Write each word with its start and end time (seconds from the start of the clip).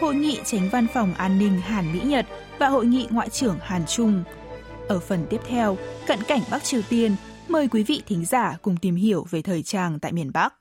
Hội 0.00 0.14
nghị 0.14 0.40
tránh 0.44 0.68
văn 0.72 0.86
phòng 0.94 1.14
an 1.14 1.38
ninh 1.38 1.60
Hàn 1.60 1.92
Mỹ-Nhật 1.92 2.26
và 2.58 2.68
Hội 2.68 2.86
nghị 2.86 3.06
Ngoại 3.10 3.28
trưởng 3.28 3.58
Hàn 3.62 3.86
Trung. 3.86 4.24
Ở 4.88 5.00
phần 5.00 5.26
tiếp 5.30 5.40
theo, 5.48 5.78
cận 6.06 6.22
cảnh 6.22 6.40
Bắc 6.50 6.64
Triều 6.64 6.82
Tiên, 6.88 7.16
mời 7.48 7.68
quý 7.68 7.82
vị 7.82 8.02
thính 8.06 8.24
giả 8.24 8.56
cùng 8.62 8.76
tìm 8.76 8.96
hiểu 8.96 9.26
về 9.30 9.42
thời 9.42 9.62
trang 9.62 9.98
tại 9.98 10.12
miền 10.12 10.30
Bắc. 10.34 10.54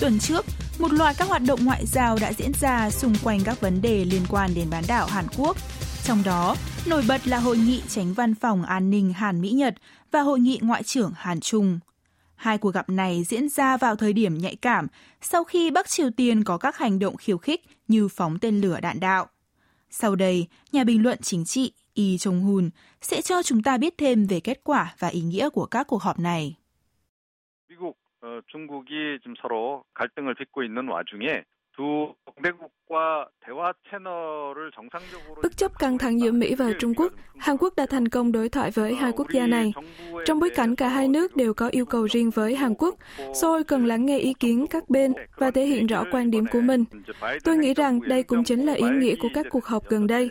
Tuần 0.00 0.18
trước, 0.18 0.46
một 0.78 0.92
loạt 0.92 1.16
các 1.18 1.28
hoạt 1.28 1.42
động 1.46 1.64
ngoại 1.64 1.86
giao 1.86 2.18
đã 2.20 2.32
diễn 2.32 2.52
ra 2.60 2.90
xung 2.90 3.14
quanh 3.24 3.40
các 3.44 3.60
vấn 3.60 3.82
đề 3.82 4.04
liên 4.04 4.22
quan 4.30 4.50
đến 4.54 4.70
bán 4.70 4.84
đảo 4.88 5.06
Hàn 5.06 5.26
Quốc. 5.38 5.56
Trong 6.04 6.22
đó, 6.22 6.56
nổi 6.86 7.04
bật 7.08 7.26
là 7.26 7.38
hội 7.38 7.56
nghị 7.58 7.82
tránh 7.88 8.12
văn 8.12 8.34
phòng 8.34 8.62
an 8.62 8.90
ninh 8.90 9.12
Hàn 9.12 9.40
Mỹ-Nhật 9.40 9.74
và 10.10 10.20
hội 10.20 10.40
nghị 10.40 10.58
ngoại 10.62 10.82
trưởng 10.82 11.12
Hàn 11.16 11.40
Trung. 11.40 11.78
Hai 12.39 12.57
cuộc 12.57 12.73
gặp 12.73 12.89
này 12.89 13.23
diễn 13.23 13.49
ra 13.49 13.77
vào 13.77 13.95
thời 13.95 14.13
điểm 14.13 14.37
nhạy 14.37 14.55
cảm 14.55 14.87
sau 15.21 15.43
khi 15.43 15.71
Bắc 15.71 15.87
Triều 15.87 16.09
Tiên 16.17 16.43
có 16.43 16.57
các 16.57 16.77
hành 16.77 16.99
động 16.99 17.17
khiêu 17.17 17.37
khích 17.37 17.65
như 17.87 18.07
phóng 18.07 18.37
tên 18.41 18.61
lửa 18.61 18.79
đạn 18.81 18.99
đạo. 18.99 19.27
Sau 19.89 20.15
đây, 20.15 20.47
nhà 20.71 20.83
bình 20.83 21.03
luận 21.03 21.17
chính 21.21 21.45
trị 21.45 21.71
Yi 21.93 22.17
Jong-hun 22.17 22.69
sẽ 23.01 23.21
cho 23.21 23.43
chúng 23.43 23.63
ta 23.63 23.77
biết 23.77 23.97
thêm 23.97 24.27
về 24.27 24.39
kết 24.39 24.59
quả 24.63 24.95
và 24.99 25.07
ý 25.07 25.21
nghĩa 25.21 25.49
của 25.49 25.65
các 25.65 25.87
cuộc 25.87 26.01
họp 26.01 26.19
này. 26.19 26.55
미국, 27.69 27.97
어, 28.21 28.41
중국이 28.47 29.19
지금 29.23 29.35
서로 29.41 29.83
갈등을 29.93 30.35
빚고 30.35 30.63
있는 30.63 30.87
와중에 30.87 31.43
두 31.79 32.15
동맹국과 32.25 33.27
대화 33.45 33.73
채널을 33.91 34.71
정상적으로 34.71 35.41
Bất 35.41 35.57
chấp 35.57 35.79
căng 35.79 35.97
thẳng 35.97 36.19
giữa 36.19 36.31
Mỹ 36.31 36.55
và 36.55 36.71
Trung 36.79 36.93
Quốc, 36.95 37.13
Hàn 37.37 37.57
Quốc 37.57 37.75
đã 37.75 37.85
thành 37.85 38.07
công 38.07 38.31
đối 38.31 38.49
thoại 38.49 38.71
với 38.71 38.95
hai 38.95 39.11
quốc 39.11 39.27
gia 39.31 39.47
này. 39.47 39.73
Trong 40.25 40.39
bối 40.39 40.49
cảnh 40.49 40.75
cả 40.75 40.87
hai 40.87 41.07
nước 41.07 41.35
đều 41.35 41.53
có 41.53 41.67
yêu 41.67 41.85
cầu 41.85 42.05
riêng 42.05 42.29
với 42.29 42.55
Hàn 42.55 42.75
Quốc, 42.75 42.95
Seoul 43.41 43.63
cần 43.63 43.85
lắng 43.85 44.05
nghe 44.05 44.19
ý 44.19 44.33
kiến 44.33 44.65
các 44.69 44.89
bên 44.89 45.13
và 45.37 45.51
thể 45.51 45.65
hiện 45.65 45.87
rõ 45.87 46.03
quan 46.11 46.31
điểm 46.31 46.45
của 46.51 46.61
mình. 46.61 46.83
Tôi 47.43 47.57
nghĩ 47.57 47.73
rằng 47.73 47.99
đây 48.01 48.23
cũng 48.23 48.43
chính 48.43 48.65
là 48.65 48.73
ý 48.73 48.85
nghĩa 48.89 49.15
của 49.21 49.29
các 49.33 49.45
cuộc 49.49 49.65
họp 49.65 49.89
gần 49.89 50.07
đây. 50.07 50.29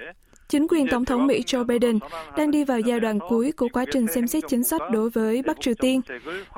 Chính 0.50 0.67
quyền 0.69 0.88
Tổng 0.88 1.05
thống 1.05 1.28
Mỹ 1.28 1.44
Joe 1.45 1.64
Biden 1.64 2.00
đang 2.38 2.52
đi 2.52 2.64
vào 2.64 2.80
giai 2.80 3.00
đoạn 3.00 3.19
cuối 3.30 3.52
của 3.52 3.67
quá 3.73 3.86
trình 3.92 4.08
xem 4.08 4.28
xét 4.28 4.44
chính 4.47 4.64
sách 4.64 4.81
đối 4.92 5.09
với 5.09 5.42
Bắc 5.42 5.61
Triều 5.61 5.73
Tiên. 5.73 6.02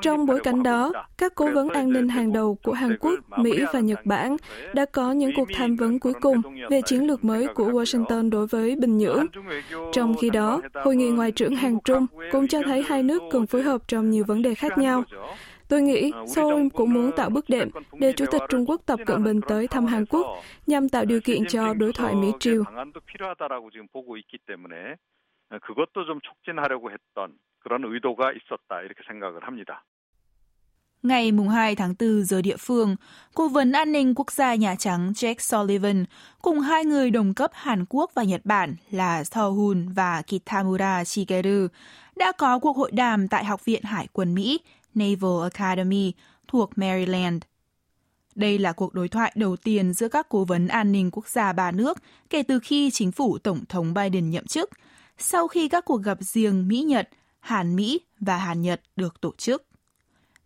Trong 0.02 0.26
bối 0.26 0.40
cảnh 0.40 0.64
đó, 0.64 0.94
các 1.18 1.36
cố 1.36 1.52
vấn 1.54 1.70
an 1.70 1.94
ninh 1.94 2.10
hàng 2.10 2.34
đầu 2.34 2.58
của 2.64 2.74
Hàn 2.74 2.98
Quốc, 3.00 3.20
Mỹ 3.38 3.60
và 3.74 3.80
Nhật 3.80 4.06
Bản 4.06 4.38
đã 4.74 4.86
có 4.86 5.12
những 5.12 5.32
cuộc 5.36 5.48
tham 5.56 5.76
vấn 5.76 6.00
cuối 6.00 6.14
cùng 6.22 6.42
về 6.70 6.82
chiến 6.86 7.08
lược 7.08 7.24
mới 7.24 7.48
của 7.48 7.72
Washington 7.72 8.30
đối 8.30 8.48
với 8.48 8.76
Bình 8.76 8.98
Nhưỡng. 8.98 9.26
Trong 9.94 10.16
khi 10.22 10.30
đó, 10.30 10.62
Hội 10.74 10.96
nghị 10.96 11.10
Ngoại 11.10 11.32
trưởng 11.32 11.56
Hàn 11.56 11.78
Trung 11.84 12.06
cũng 12.32 12.48
cho 12.48 12.62
thấy 12.66 12.84
hai 12.88 13.04
nước 13.04 13.22
cần 13.32 13.48
phối 13.48 13.62
hợp 13.62 13.82
trong 13.88 14.10
nhiều 14.10 14.24
vấn 14.28 14.42
đề 14.42 14.56
khác 14.56 14.78
nhau. 14.78 15.04
Tôi 15.72 15.82
nghĩ 15.82 16.12
Seoul 16.28 16.68
cũng 16.74 16.94
muốn 16.94 17.12
tạo 17.12 17.30
bước 17.30 17.46
đệm 17.50 17.70
để 17.94 18.14
Chủ 18.14 18.26
tịch 18.32 18.42
Trung 18.50 18.66
Quốc 18.70 18.82
Tập 18.86 19.00
Cận 19.06 19.24
Bình 19.24 19.42
tới 19.48 19.68
thăm 19.68 19.86
Hàn 19.86 20.06
Quốc 20.06 20.26
nhằm 20.68 20.90
tạo 20.90 21.06
điều 21.06 21.22
kiện 21.22 21.46
cho 21.46 21.74
đối 21.74 21.94
thoại 21.94 22.16
Mỹ-Triều. 22.16 22.64
Ngày 31.04 31.32
2 31.52 31.76
tháng 31.76 31.94
4 32.00 32.24
giờ 32.24 32.42
địa 32.42 32.58
phương, 32.58 32.96
Cố 33.34 33.48
vấn 33.48 33.72
an 33.72 33.92
ninh 33.92 34.16
quốc 34.16 34.32
gia 34.32 34.56
Nhà 34.56 34.76
Trắng 34.76 35.12
Jack 35.12 35.36
Sullivan 35.38 36.06
cùng 36.42 36.60
hai 36.60 36.86
người 36.86 37.12
đồng 37.12 37.34
cấp 37.34 37.52
Hàn 37.54 37.86
Quốc 37.90 38.12
và 38.16 38.24
Nhật 38.24 38.42
Bản 38.44 38.76
là 38.92 39.24
Seo 39.24 39.52
Hun 39.52 39.90
và 39.90 40.22
Kitamura 40.22 41.04
Shigeru 41.04 41.68
đã 42.16 42.32
có 42.38 42.60
cuộc 42.60 42.78
hội 42.78 42.92
đàm 42.92 43.28
tại 43.28 43.46
Học 43.46 43.66
viện 43.66 43.84
Hải 43.84 44.08
quân 44.14 44.36
Mỹ 44.36 44.60
Naval 44.94 45.44
Academy 45.44 46.14
thuộc 46.48 46.78
Maryland. 46.78 47.44
Đây 48.36 48.60
là 48.60 48.72
cuộc 48.72 48.94
đối 48.94 49.08
thoại 49.10 49.32
đầu 49.36 49.56
tiên 49.56 49.94
giữa 49.94 50.08
các 50.08 50.30
cố 50.30 50.46
vấn 50.46 50.68
an 50.68 50.92
ninh 50.92 51.12
quốc 51.12 51.28
gia 51.28 51.54
ba 51.54 51.72
nước 51.72 51.98
kể 52.30 52.44
từ 52.44 52.60
khi 52.60 52.92
chính 52.92 53.12
phủ 53.12 53.38
Tổng 53.38 53.66
thống 53.70 53.94
Biden 53.94 54.30
nhậm 54.30 54.46
chức, 54.46 54.70
sau 55.18 55.48
khi 55.48 55.68
các 55.68 55.86
cuộc 55.86 55.98
gặp 55.98 56.18
riêng 56.22 56.68
Mỹ-Nhật, 56.68 57.10
Hàn-Mỹ 57.40 58.00
và 58.20 58.38
Hàn-Nhật 58.38 58.82
được 58.96 59.22
tổ 59.22 59.34
chức. 59.38 59.66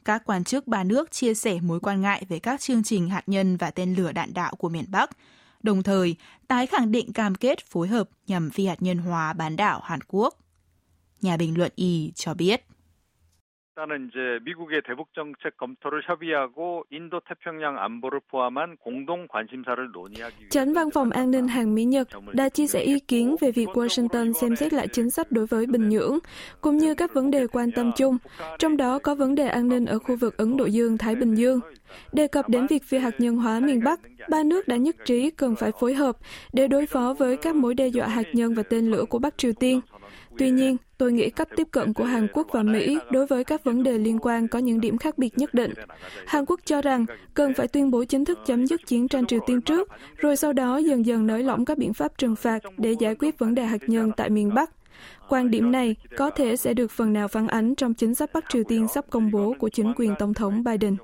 Các 0.06 0.26
quan 0.26 0.44
chức 0.44 0.68
ba 0.68 0.84
nước 0.84 1.12
chia 1.12 1.34
sẻ 1.34 1.60
mối 1.62 1.80
quan 1.80 2.02
ngại 2.02 2.26
về 2.30 2.40
các 2.40 2.62
chương 2.62 2.84
trình 2.84 3.10
hạt 3.10 3.24
nhân 3.28 3.58
và 3.58 3.72
tên 3.72 3.96
lửa 3.96 4.12
đạn 4.12 4.34
đạo 4.34 4.56
của 4.56 4.70
miền 4.70 4.86
Bắc, 4.88 5.10
đồng 5.64 5.84
thời 5.84 6.16
tái 6.48 6.68
khẳng 6.68 6.92
định 6.92 7.14
cam 7.14 7.36
kết 7.36 7.66
phối 7.66 7.88
hợp 7.88 8.10
nhằm 8.28 8.50
phi 8.50 8.66
hạt 8.66 8.82
nhân 8.82 8.98
hóa 8.98 9.34
bán 9.34 9.56
đảo 9.56 9.82
Hàn 9.84 10.00
Quốc. 10.08 10.40
Nhà 11.22 11.38
bình 11.38 11.58
luận 11.58 11.72
Y 11.76 12.12
cho 12.16 12.34
biết. 12.34 12.66
일단은 13.81 14.11
이제 14.11 14.39
미국의 14.45 14.83
대북 14.87 15.09
정책 15.15 15.57
검토를 15.57 16.03
협의하고 16.07 16.85
인도 16.91 17.21
태평양 17.21 17.79
안보를 17.79 18.21
포함한 18.29 18.77
공동 18.77 19.27
관심사를 19.29 19.91
논의하기 19.93 20.37
위해 20.41 20.49
Chánh 20.51 20.75
văn 20.75 20.91
phòng 20.91 21.11
an 21.11 21.31
ninh 21.31 21.49
Hàn 21.49 21.75
Mỹ 21.75 21.85
Nhật 21.85 22.09
đã 22.33 22.49
chia 22.49 22.67
sẻ 22.67 22.81
ý 22.81 23.01
kiến 23.01 23.37
về 23.41 23.51
việc 23.53 23.69
Washington 23.69 24.33
xem 24.33 24.57
xét 24.57 24.73
lại 24.73 24.89
chính 24.89 25.11
sách 25.11 25.33
đối 25.33 25.47
với 25.47 25.67
Bình 25.67 25.89
Nhưỡng, 25.89 26.19
cũng 26.61 26.77
như 26.77 26.95
các 26.95 27.15
vấn 27.15 27.31
đề 27.31 27.47
quan 27.47 27.71
tâm 27.73 27.91
chung, 27.97 28.19
trong 28.59 28.77
đó 28.77 28.99
có 28.99 29.15
vấn 29.15 29.35
đề 29.35 29.49
an 29.49 29.69
ninh 29.69 29.87
ở 29.87 29.99
khu 29.99 30.17
vực 30.17 30.37
Ấn 30.37 30.57
Độ 30.57 30.65
Dương-Thái 30.65 31.15
Bình 31.15 31.35
Dương. 31.35 31.61
Đề 32.13 32.27
cập 32.27 32.49
đến 32.49 32.67
việc 32.67 32.85
phi 32.85 32.99
hạt 32.99 33.15
nhân 33.19 33.37
hóa 33.37 33.61
miền 33.61 33.85
Bắc, 33.85 34.01
ba 34.29 34.43
nước 34.43 34.69
đã 34.69 34.77
nhất 34.77 34.97
trí 35.05 35.31
cần 35.31 35.57
phải 35.57 35.73
phối 35.81 35.95
hợp 35.95 36.17
để 36.53 36.69
đối 36.69 36.87
phó 36.87 37.15
với 37.19 37.37
các 37.37 37.57
mối 37.57 37.75
đe 37.75 37.87
dọa 37.87 38.07
hạt 38.07 38.27
nhân 38.33 38.55
và 38.55 38.63
tên 38.63 38.91
lửa 38.91 39.05
của 39.11 39.19
Bắc 39.19 39.39
Triều 39.39 39.53
Tiên. 39.53 39.81
Tuy 40.39 40.51
nhiên, 40.51 40.77
tôi 40.99 41.13
nghĩ 41.13 41.31
cách 41.31 41.49
tiếp 41.57 41.67
cận 41.71 41.93
của 41.93 42.05
Hàn 42.05 42.29
Quốc 42.33 42.47
và 42.53 42.63
Mỹ 42.63 42.99
đối 43.11 43.27
với 43.27 43.45
các 43.45 43.65
vấn 43.65 43.83
đề 43.83 43.99
liên 43.99 44.19
quan 44.19 44.49
có 44.49 44.59
những 44.59 44.81
điểm 44.81 44.99
khác 44.99 45.19
biệt 45.19 45.39
nhất 45.39 45.55
định. 45.55 45.73
Hàn 46.27 46.45
Quốc 46.47 46.61
cho 46.65 46.83
rằng 46.83 47.07
cần 47.35 47.55
phải 47.55 47.69
tuyên 47.69 47.91
bố 47.91 48.05
chính 48.05 48.25
thức 48.25 48.39
chấm 48.47 48.67
dứt 48.67 48.81
chiến 48.87 49.09
tranh 49.09 49.27
Triều 49.27 49.41
Tiên 49.47 49.61
trước, 49.61 49.89
rồi 50.17 50.37
sau 50.37 50.53
đó 50.53 50.77
dần 50.77 51.07
dần 51.07 51.27
nới 51.27 51.43
lỏng 51.43 51.65
các 51.65 51.79
biện 51.79 51.95
pháp 51.95 52.19
trừng 52.19 52.37
phạt 52.37 52.63
để 52.79 52.93
giải 52.93 53.15
quyết 53.15 53.39
vấn 53.39 53.55
đề 53.55 53.65
hạt 53.65 53.81
nhân 53.87 54.13
tại 54.17 54.31
miền 54.31 54.55
Bắc. 54.55 54.71
Quan 55.29 55.51
điểm 55.51 55.73
này 55.73 55.97
có 56.17 56.31
thể 56.31 56.57
sẽ 56.57 56.75
được 56.75 56.91
phần 56.91 57.13
nào 57.13 57.29
phản 57.29 57.47
ánh 57.47 57.75
trong 57.75 57.95
chính 57.95 58.15
sách 58.15 58.31
Bắc 58.35 58.45
Triều 58.49 58.65
Tiên 58.65 58.89
sắp 58.89 59.05
công 59.11 59.31
bố 59.31 59.55
của 59.59 59.69
chính 59.69 59.93
quyền 59.97 60.15
Tổng 60.19 60.35
thống 60.35 60.65
Biden. 60.65 60.97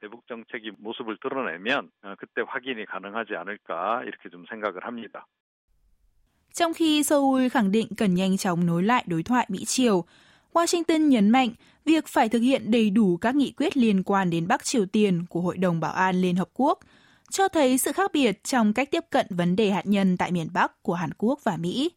대북 0.00 0.26
정책이 0.26 0.72
모습을 0.78 1.16
드러내면 1.22 1.90
그때 2.18 2.42
확인이 2.46 2.84
가능하지 2.84 3.34
않을까 3.34 4.02
이렇게 4.04 4.28
좀 4.28 4.44
생각을 4.48 4.84
합니다. 4.84 5.26
Trong 6.53 6.73
khi 6.73 7.03
Seoul 7.03 7.47
khẳng 7.47 7.71
định 7.71 7.87
cần 7.97 8.15
nhanh 8.15 8.37
chóng 8.37 8.65
nối 8.65 8.83
lại 8.83 9.03
đối 9.07 9.23
thoại 9.23 9.45
Mỹ-Triều, 9.49 10.03
Washington 10.53 11.07
nhấn 11.07 11.29
mạnh 11.29 11.49
việc 11.85 12.07
phải 12.07 12.29
thực 12.29 12.39
hiện 12.39 12.71
đầy 12.71 12.89
đủ 12.89 13.17
các 13.17 13.35
nghị 13.35 13.51
quyết 13.51 13.77
liên 13.77 14.03
quan 14.03 14.29
đến 14.29 14.47
Bắc 14.47 14.63
Triều 14.63 14.85
Tiên 14.85 15.25
của 15.29 15.41
Hội 15.41 15.57
đồng 15.57 15.79
Bảo 15.79 15.91
an 15.91 16.21
Liên 16.21 16.35
Hợp 16.35 16.49
Quốc, 16.53 16.79
cho 17.29 17.47
thấy 17.47 17.77
sự 17.77 17.91
khác 17.91 18.11
biệt 18.13 18.43
trong 18.43 18.73
cách 18.73 18.91
tiếp 18.91 19.05
cận 19.09 19.25
vấn 19.29 19.55
đề 19.55 19.71
hạt 19.71 19.85
nhân 19.85 20.17
tại 20.17 20.31
miền 20.31 20.47
Bắc 20.53 20.83
của 20.83 20.93
Hàn 20.93 21.09
Quốc 21.17 21.39
và 21.43 21.57
Mỹ. 21.57 21.89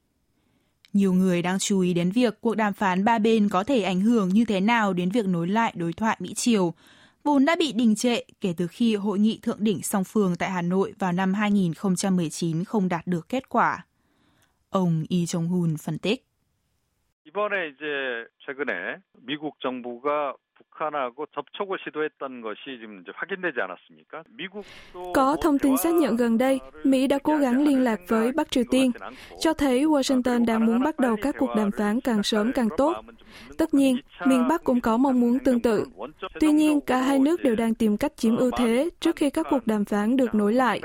Nhiều 0.92 1.12
người 1.12 1.42
đang 1.42 1.59
chú 1.59 1.81
ý 1.81 1.94
đến 1.94 2.10
việc 2.10 2.41
cuộc 2.41 2.54
đàm 2.54 2.72
phán 2.72 3.04
ba 3.04 3.19
bên 3.19 3.48
có 3.48 3.65
thể 3.65 3.82
ảnh 3.82 4.00
hưởng 4.00 4.28
như 4.28 4.44
thế 4.44 4.60
nào 4.60 4.92
đến 4.92 5.10
việc 5.10 5.26
nối 5.26 5.48
lại 5.48 5.72
đối 5.76 5.92
thoại 5.92 6.16
Mỹ-Triều, 6.21 6.75
vốn 7.24 7.45
đã 7.45 7.56
bị 7.56 7.72
đình 7.72 7.97
trệ 7.97 8.21
kể 8.41 8.54
từ 8.56 8.66
khi 8.66 8.97
hội 8.97 9.18
nghị 9.18 9.39
thượng 9.42 9.65
đỉnh 9.65 9.83
song 9.83 10.04
phương 10.04 10.36
tại 10.36 10.51
Hà 10.51 10.62
Nội 10.62 10.95
vào 10.98 11.12
năm 11.12 11.34
2019 11.34 12.65
không 12.65 12.89
đạt 12.89 13.06
được 13.06 13.28
kết 13.28 13.48
quả. 13.48 13.84
Ông 14.73 15.03
Lee 15.09 15.26
Jong-hun 15.26 15.78
phân 15.78 15.97
tích. 15.97 16.26
이번에 17.26 17.67
이제 17.67 18.26
최근에 18.46 18.97
미국 19.22 19.59
정부가 19.59 20.34
북한하고 20.59 21.26
접촉을 21.35 21.78
시도했던 21.85 22.41
것이 22.41 22.79
지금 22.79 23.02
이제 23.02 23.11
확인되지 23.16 23.61
않았습니까? 23.61 24.23
미국도 24.29 25.14
Có 25.14 25.37
thông 25.41 25.59
tin 25.59 25.78
xác 25.78 25.93
nhận 25.93 26.16
gần 26.16 26.37
đây, 26.37 26.59
Mỹ 26.84 27.08
đã 27.08 27.20
cố 27.23 27.37
gắng 27.37 27.64
liên 27.64 27.84
lạc 27.84 27.99
với 28.08 28.31
Bắc 28.31 28.52
Triều 28.52 28.64
Tiên, 28.72 28.91
cho 29.40 29.53
thấy 29.53 29.85
Washington 29.85 30.46
đang 30.46 30.66
muốn 30.66 30.84
bắt 30.84 30.99
đầu 30.99 31.16
các 31.22 31.35
cuộc 31.40 31.55
đàm 31.55 31.72
phán 31.72 32.02
càng 32.02 32.23
sớm 32.23 32.52
càng 32.55 32.70
tốt. 32.78 32.96
Tất 33.59 33.75
nhiên, 33.75 33.97
miền 34.27 34.48
Bắc 34.48 34.65
cũng 34.65 34.81
có 34.81 34.97
mong 34.97 35.21
muốn 35.21 35.39
tương 35.39 35.60
tự. 35.60 35.84
Tuy 36.41 36.53
nhiên, 36.53 36.81
cả 36.81 36.98
hai 36.98 37.19
nước 37.19 37.42
đều 37.42 37.57
đang 37.57 37.75
tìm 37.75 37.97
cách 37.97 38.13
chiếm 38.16 38.36
ưu 38.36 38.51
thế 38.59 38.91
trước 39.01 39.16
khi 39.16 39.31
các 39.31 39.47
cuộc 39.51 39.66
đàm 39.66 39.84
phán 39.84 40.16
được 40.16 40.34
nối 40.34 40.53
lại. 40.53 40.81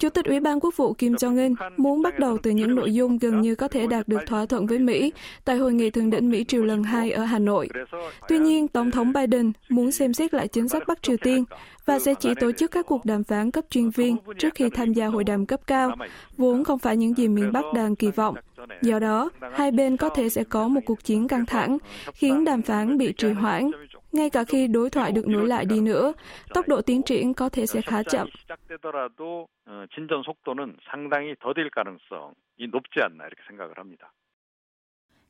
Chủ 0.00 0.08
tịch 0.08 0.24
Ủy 0.24 0.40
ban 0.40 0.60
Quốc 0.60 0.76
vụ 0.76 0.92
Kim 0.92 1.12
Jong-un 1.12 1.54
muốn 1.76 2.02
bắt 2.02 2.18
đầu 2.18 2.38
từ 2.42 2.50
những 2.50 2.74
nội 2.74 2.94
dung 2.94 3.18
gần 3.18 3.40
như 3.40 3.54
có 3.54 3.68
thể 3.68 3.86
đạt 3.86 4.08
được 4.08 4.20
thỏa 4.26 4.46
thuận 4.46 4.66
với 4.66 4.78
Mỹ 4.78 5.12
tại 5.44 5.56
Hội 5.56 5.72
nghị 5.72 5.90
Thượng 5.90 6.10
đỉnh 6.10 6.30
Mỹ 6.30 6.44
Triều 6.44 6.64
lần 6.64 6.82
2 6.82 7.10
ở 7.10 7.24
Hà 7.24 7.38
Nội. 7.38 7.68
Tuy 8.28 8.38
nhiên, 8.38 8.68
Tổng 8.68 8.90
thống 8.90 9.12
Biden 9.12 9.52
muốn 9.68 9.90
xem 9.90 10.14
xét 10.14 10.34
lại 10.34 10.48
chính 10.48 10.68
sách 10.68 10.82
Bắc 10.86 11.02
Triều 11.02 11.16
Tiên 11.16 11.44
và 11.86 11.98
sẽ 11.98 12.14
chỉ 12.20 12.34
tổ 12.40 12.52
chức 12.52 12.70
các 12.70 12.86
cuộc 12.86 13.04
đàm 13.04 13.24
phán 13.24 13.50
cấp 13.50 13.64
chuyên 13.70 13.90
viên 13.90 14.16
trước 14.38 14.54
khi 14.54 14.70
tham 14.70 14.92
gia 14.92 15.06
hội 15.06 15.24
đàm 15.24 15.46
cấp 15.46 15.60
cao, 15.66 15.96
vốn 16.36 16.64
không 16.64 16.78
phải 16.78 16.96
những 16.96 17.14
gì 17.14 17.28
miền 17.28 17.52
Bắc 17.52 17.64
đang 17.74 17.96
kỳ 17.96 18.10
vọng. 18.10 18.34
Do 18.82 18.98
đó, 18.98 19.30
hai 19.52 19.70
bên 19.70 19.96
có 19.96 20.08
thể 20.08 20.28
sẽ 20.28 20.44
có 20.44 20.68
một 20.68 20.80
cuộc 20.86 21.04
chiến 21.04 21.28
căng 21.28 21.46
thẳng, 21.46 21.78
khiến 22.14 22.44
đàm 22.44 22.62
phán 22.62 22.98
bị 22.98 23.12
trì 23.12 23.28
hoãn. 23.32 23.70
Ngay 24.12 24.30
cả 24.30 24.44
khi 24.44 24.66
đối 24.66 24.90
thoại 24.90 25.12
được 25.12 25.28
nối 25.28 25.46
lại 25.46 25.64
đi 25.64 25.80
nữa, 25.80 26.12
tốc 26.54 26.68
độ 26.68 26.82
tiến 26.82 27.02
triển 27.02 27.34
có 27.34 27.48
thể 27.48 27.66
sẽ 27.66 27.80
khá 27.80 28.02
chậm. 28.02 28.28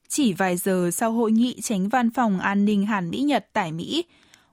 Chỉ 0.09 0.33
vài 0.33 0.57
giờ 0.57 0.91
sau 0.93 1.13
hội 1.13 1.33
nghị 1.33 1.61
tránh 1.61 1.89
văn 1.89 2.11
phòng 2.11 2.41
an 2.41 2.65
ninh 2.65 2.87
Hàn 2.87 3.11
Mỹ-Nhật 3.11 3.47
tại 3.53 3.73
Mỹ, 3.73 4.05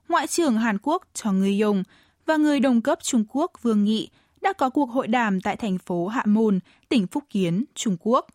Ngoại 0.08 0.26
trưởng 0.26 0.54
Hàn 0.54 0.78
Quốc 0.82 1.02
Cho 1.14 1.32
Người 1.32 1.60
Yong 1.60 1.82
và 2.26 2.36
người 2.36 2.60
đồng 2.60 2.80
cấp 2.80 2.98
Trung 3.02 3.24
Quốc 3.28 3.52
Vương 3.62 3.84
Nghị 3.84 4.08
đã 4.40 4.52
có 4.52 4.70
cuộc 4.70 4.90
hội 4.90 5.06
đàm 5.06 5.40
tại 5.40 5.56
thành 5.56 5.78
phố 5.78 6.06
Hạ 6.06 6.22
Môn, 6.26 6.58
tỉnh 6.88 7.06
Phúc 7.06 7.24
Kiến, 7.30 7.64
Trung 7.74 7.96
Quốc. 8.00 8.26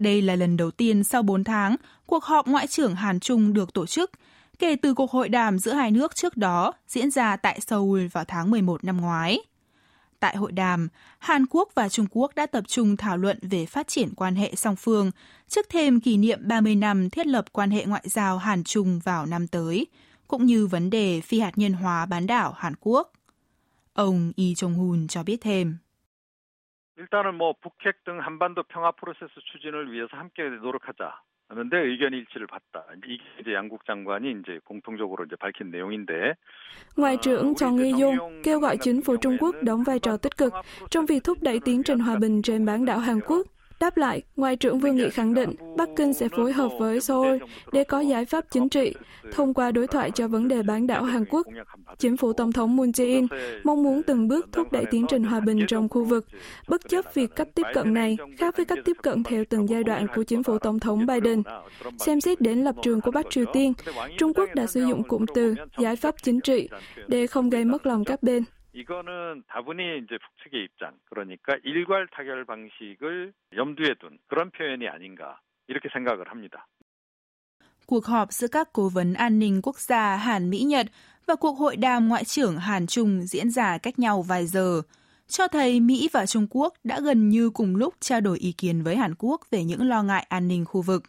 Đây 0.00 0.22
là 0.22 0.36
lần 0.36 0.56
đầu 0.56 0.70
tiên 0.70 1.04
sau 1.04 1.22
4 1.22 1.44
tháng, 1.44 1.76
cuộc 2.06 2.24
họp 2.24 2.46
Ngoại 2.46 2.66
trưởng 2.66 2.94
Hàn 2.94 3.20
Trung 3.20 3.52
được 3.52 3.72
tổ 3.72 3.86
chức, 3.86 4.10
kể 4.58 4.76
từ 4.76 4.94
cuộc 4.94 5.10
hội 5.10 5.28
đàm 5.28 5.58
giữa 5.58 5.72
hai 5.72 5.90
nước 5.90 6.14
trước 6.14 6.36
đó 6.36 6.72
diễn 6.88 7.10
ra 7.10 7.36
tại 7.36 7.60
Seoul 7.60 8.06
vào 8.06 8.24
tháng 8.24 8.50
11 8.50 8.84
năm 8.84 9.00
ngoái. 9.00 9.38
Tại 10.20 10.36
hội 10.36 10.52
đàm, 10.52 10.88
Hàn 11.18 11.46
Quốc 11.50 11.68
và 11.74 11.88
Trung 11.88 12.06
Quốc 12.10 12.34
đã 12.34 12.46
tập 12.46 12.64
trung 12.66 12.96
thảo 12.96 13.16
luận 13.16 13.38
về 13.42 13.66
phát 13.66 13.88
triển 13.88 14.14
quan 14.14 14.34
hệ 14.34 14.54
song 14.56 14.76
phương, 14.76 15.10
trước 15.48 15.66
thêm 15.68 16.00
kỷ 16.00 16.16
niệm 16.16 16.38
30 16.42 16.74
năm 16.74 17.10
thiết 17.10 17.26
lập 17.26 17.44
quan 17.52 17.70
hệ 17.70 17.84
ngoại 17.84 18.04
giao 18.04 18.38
Hàn 18.38 18.64
Trung 18.64 19.00
vào 19.04 19.26
năm 19.26 19.46
tới, 19.46 19.86
cũng 20.28 20.46
như 20.46 20.66
vấn 20.66 20.90
đề 20.90 21.20
phi 21.20 21.40
hạt 21.40 21.52
nhân 21.58 21.72
hóa 21.72 22.06
bán 22.06 22.26
đảo 22.26 22.54
Hàn 22.56 22.74
Quốc. 22.80 23.12
Ông 23.92 24.32
Yi 24.36 24.54
Jong-hun 24.54 25.08
cho 25.08 25.22
biết 25.22 25.40
thêm. 25.40 25.76
일단은 27.00 27.34
뭐 27.34 27.54
북핵 27.62 28.04
등 28.04 28.20
한반도 28.20 28.62
평화 28.64 28.92
프로세스 28.92 29.32
추진을 29.52 29.90
위해서 29.90 30.16
함께 30.16 30.42
노력하자. 30.42 31.18
하는데 31.48 31.76
의견 31.78 32.12
일치를 32.12 32.46
봤다. 32.46 32.84
이게 33.04 33.24
이제 33.40 33.54
양국 33.54 33.84
장관이 33.84 34.30
이제 34.30 34.60
공통적으로 34.64 35.24
이제 35.24 35.34
밝힌 35.36 35.70
내용인데. 35.70 36.34
Ngoại 36.96 37.16
trưởng 37.16 37.54
Chong 37.56 37.78
Ye-yong 37.82 38.42
kêu 38.44 38.60
gọi 38.60 38.76
chính 38.80 39.02
phủ 39.02 39.16
Trung 39.16 39.36
Quốc 39.40 39.54
đóng 39.62 39.82
vai 39.82 39.98
trò 39.98 40.16
tích 40.16 40.36
cực 40.36 40.52
trong 40.90 41.06
việc 41.06 41.24
thúc 41.24 41.38
đẩy 41.42 41.60
tiến 41.64 41.82
trình 41.82 41.98
hòa 41.98 42.16
bình 42.20 42.42
trên 42.42 42.66
bán 42.66 42.84
đảo 42.84 42.98
Hàn 42.98 43.20
Quốc 43.26 43.46
Đáp 43.80 43.96
lại, 43.96 44.22
Ngoại 44.36 44.56
trưởng 44.56 44.78
Vương 44.78 44.96
Nghị 44.96 45.10
khẳng 45.10 45.34
định 45.34 45.50
Bắc 45.76 45.88
Kinh 45.96 46.14
sẽ 46.14 46.28
phối 46.28 46.52
hợp 46.52 46.68
với 46.78 47.00
Seoul 47.00 47.36
để 47.72 47.84
có 47.84 48.00
giải 48.00 48.24
pháp 48.24 48.44
chính 48.50 48.68
trị 48.68 48.94
thông 49.32 49.54
qua 49.54 49.70
đối 49.70 49.86
thoại 49.86 50.10
cho 50.10 50.28
vấn 50.28 50.48
đề 50.48 50.62
bán 50.62 50.86
đảo 50.86 51.04
Hàn 51.04 51.24
Quốc. 51.24 51.46
Chính 51.98 52.16
phủ 52.16 52.32
Tổng 52.32 52.52
thống 52.52 52.76
Moon 52.76 52.90
Jae-in 52.90 53.26
mong 53.64 53.82
muốn 53.82 54.02
từng 54.02 54.28
bước 54.28 54.48
thúc 54.52 54.72
đẩy 54.72 54.84
tiến 54.90 55.06
trình 55.08 55.24
hòa 55.24 55.40
bình 55.40 55.60
trong 55.68 55.88
khu 55.88 56.04
vực, 56.04 56.26
bất 56.68 56.88
chấp 56.88 57.04
việc 57.14 57.36
cách 57.36 57.48
tiếp 57.54 57.62
cận 57.74 57.94
này 57.94 58.16
khác 58.38 58.56
với 58.56 58.64
cách 58.64 58.78
tiếp 58.84 58.96
cận 59.02 59.22
theo 59.22 59.44
từng 59.50 59.68
giai 59.68 59.84
đoạn 59.84 60.06
của 60.16 60.24
chính 60.24 60.42
phủ 60.42 60.58
Tổng 60.58 60.80
thống 60.80 61.06
Biden. 61.06 61.42
Xem 61.98 62.20
xét 62.20 62.40
đến 62.40 62.64
lập 62.64 62.74
trường 62.82 63.00
của 63.00 63.10
Bắc 63.10 63.26
Triều 63.30 63.44
Tiên, 63.52 63.72
Trung 64.18 64.34
Quốc 64.34 64.48
đã 64.54 64.66
sử 64.66 64.86
dụng 64.86 65.02
cụm 65.02 65.24
từ 65.34 65.54
giải 65.78 65.96
pháp 65.96 66.14
chính 66.22 66.40
trị 66.40 66.68
để 67.08 67.26
không 67.26 67.50
gây 67.50 67.64
mất 67.64 67.86
lòng 67.86 68.04
các 68.04 68.22
bên. 68.22 68.44
이거는 68.73 69.43
다분히 69.47 69.97
이제 69.99 70.17
북측의 70.17 70.63
입장, 70.65 70.99
그러니까 71.09 71.55
일괄 71.63 72.07
타결 72.11 72.45
방식을 72.45 73.33
염두에 73.55 73.95
둔 73.99 74.17
그런 74.27 74.51
표현이 74.51 74.87
아닌가 74.87 75.39
이렇게 75.67 75.89
생각을 75.93 76.29
합니다. 76.29 76.67
Cuộc 77.87 78.05
họp 78.07 78.31
giữa 78.31 78.47
các 78.47 78.73
cố 78.73 78.89
vấn 78.89 79.13
an 79.13 79.39
ninh 79.39 79.61
quốc 79.61 79.79
gia 79.79 80.15
Hàn 80.15 80.49
Mỹ-Nhật 80.49 80.87
và 81.25 81.35
cuộc 81.35 81.57
hội 81.59 81.75
đàm 81.75 82.07
ngoại 82.07 82.23
trưởng 82.23 82.57
Hàn 82.57 82.87
Trung 82.87 83.21
diễn 83.21 83.49
ra 83.49 83.77
cách 83.77 83.99
nhau 83.99 84.21
vài 84.21 84.47
giờ, 84.47 84.81
cho 85.27 85.47
thấy 85.47 85.79
Mỹ 85.79 86.09
và 86.13 86.25
Trung 86.25 86.47
Quốc 86.49 86.73
đã 86.83 86.99
gần 86.99 87.29
như 87.29 87.49
cùng 87.49 87.75
lúc 87.75 87.93
trao 87.99 88.21
đổi 88.21 88.37
ý 88.39 88.51
kiến 88.51 88.83
với 88.83 88.95
Hàn 88.97 89.13
Quốc 89.17 89.41
về 89.51 89.63
những 89.63 89.89
lo 89.89 90.03
ngại 90.03 90.25
an 90.29 90.47
ninh 90.47 90.65
khu 90.65 90.81
vực. 90.81 91.03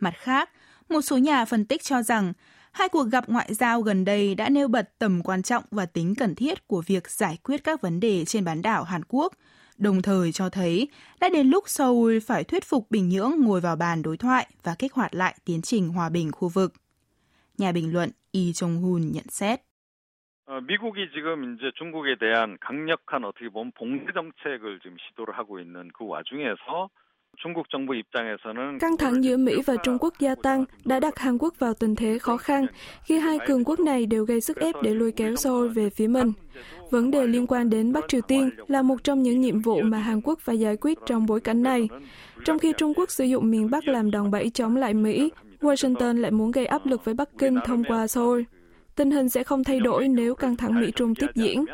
Mặt 0.00 0.14
khác, 0.16 0.50
một 0.88 1.00
số 1.00 1.18
nhà 1.18 1.44
phân 1.44 1.64
tích 1.64 1.82
cho 1.82 2.02
rằng 2.02 2.32
Hai 2.76 2.88
cuộc 2.88 3.04
gặp 3.04 3.28
ngoại 3.28 3.54
giao 3.54 3.80
gần 3.82 4.04
đây 4.04 4.34
đã 4.34 4.48
nêu 4.48 4.68
bật 4.68 4.98
tầm 4.98 5.22
quan 5.22 5.42
trọng 5.42 5.64
và 5.70 5.86
tính 5.86 6.14
cần 6.14 6.34
thiết 6.34 6.68
của 6.68 6.82
việc 6.86 7.10
giải 7.10 7.38
quyết 7.42 7.64
các 7.64 7.80
vấn 7.80 8.00
đề 8.00 8.24
trên 8.24 8.44
bán 8.44 8.62
đảo 8.62 8.84
Hàn 8.84 9.02
Quốc, 9.08 9.32
đồng 9.78 10.02
thời 10.02 10.32
cho 10.32 10.48
thấy 10.48 10.88
đã 11.20 11.28
đến 11.28 11.46
lúc 11.46 11.68
Seoul 11.68 12.18
phải 12.18 12.44
thuyết 12.44 12.64
phục 12.64 12.90
Bình 12.90 13.08
Nhưỡng 13.08 13.32
ngồi 13.38 13.60
vào 13.60 13.76
bàn 13.76 14.02
đối 14.02 14.16
thoại 14.16 14.46
và 14.62 14.74
kích 14.78 14.92
hoạt 14.92 15.14
lại 15.14 15.34
tiến 15.44 15.62
trình 15.62 15.88
hòa 15.88 16.08
bình 16.08 16.32
khu 16.32 16.48
vực. 16.48 16.72
Nhà 17.58 17.72
bình 17.72 17.92
luận 17.92 18.10
Lee 18.32 18.52
Jong-hun 18.52 19.12
nhận 19.12 19.28
xét. 19.28 19.60
미국이 20.60 21.08
지금 21.14 21.54
이제 21.54 21.70
중국에 21.78 22.16
대한 22.20 22.58
강력한 22.60 23.24
어떻게 23.24 23.48
보면 23.48 23.72
봉쇄 23.72 24.12
정책을 24.12 24.80
지금 24.82 24.96
시도를 24.98 25.38
하고 25.38 25.60
있는 25.60 25.88
그 25.94 26.04
와중에서 26.04 26.90
Căng 28.79 28.97
thẳng 28.97 29.23
giữa 29.23 29.37
Mỹ 29.37 29.61
và 29.65 29.75
Trung 29.83 29.97
Quốc 29.99 30.13
gia 30.19 30.35
tăng 30.35 30.65
đã 30.85 30.99
đặt 30.99 31.19
Hàn 31.19 31.37
Quốc 31.37 31.53
vào 31.59 31.73
tình 31.73 31.95
thế 31.95 32.19
khó 32.19 32.37
khăn 32.37 32.65
khi 33.03 33.17
hai 33.17 33.39
cường 33.47 33.63
quốc 33.63 33.79
này 33.79 34.05
đều 34.05 34.25
gây 34.25 34.41
sức 34.41 34.57
ép 34.57 34.75
để 34.83 34.93
lôi 34.93 35.11
kéo 35.11 35.35
Seoul 35.35 35.67
về 35.69 35.89
phía 35.89 36.07
mình. 36.07 36.31
Vấn 36.91 37.11
đề 37.11 37.27
liên 37.27 37.47
quan 37.47 37.69
đến 37.69 37.93
Bắc 37.93 38.03
Triều 38.07 38.21
Tiên 38.21 38.49
là 38.67 38.81
một 38.81 39.03
trong 39.03 39.23
những 39.23 39.41
nhiệm 39.41 39.59
vụ 39.59 39.81
mà 39.81 39.97
Hàn 39.97 40.21
Quốc 40.21 40.39
phải 40.39 40.59
giải 40.59 40.77
quyết 40.81 40.97
trong 41.05 41.25
bối 41.25 41.39
cảnh 41.39 41.63
này. 41.63 41.89
Trong 42.45 42.59
khi 42.59 42.73
Trung 42.77 42.93
Quốc 42.93 43.11
sử 43.11 43.23
dụng 43.23 43.51
miền 43.51 43.69
Bắc 43.69 43.87
làm 43.87 44.11
đòn 44.11 44.31
bẩy 44.31 44.49
chống 44.49 44.75
lại 44.75 44.93
Mỹ, 44.93 45.31
Washington 45.61 46.17
lại 46.21 46.31
muốn 46.31 46.51
gây 46.51 46.65
áp 46.65 46.85
lực 46.85 47.05
với 47.05 47.13
Bắc 47.13 47.29
Kinh 47.37 47.57
thông 47.65 47.83
qua 47.83 48.07
Seoul. 48.07 48.41
Tình 48.95 49.11
hình 49.11 49.29
sẽ 49.29 49.43
không 49.43 49.63
thay 49.63 49.79
đổi 49.79 50.07
nếu 50.07 50.35
căng 50.35 50.55
thẳng 50.55 50.81
Mỹ-Trung 50.81 51.15
tiếp 51.15 51.27
diễn. 51.35 51.65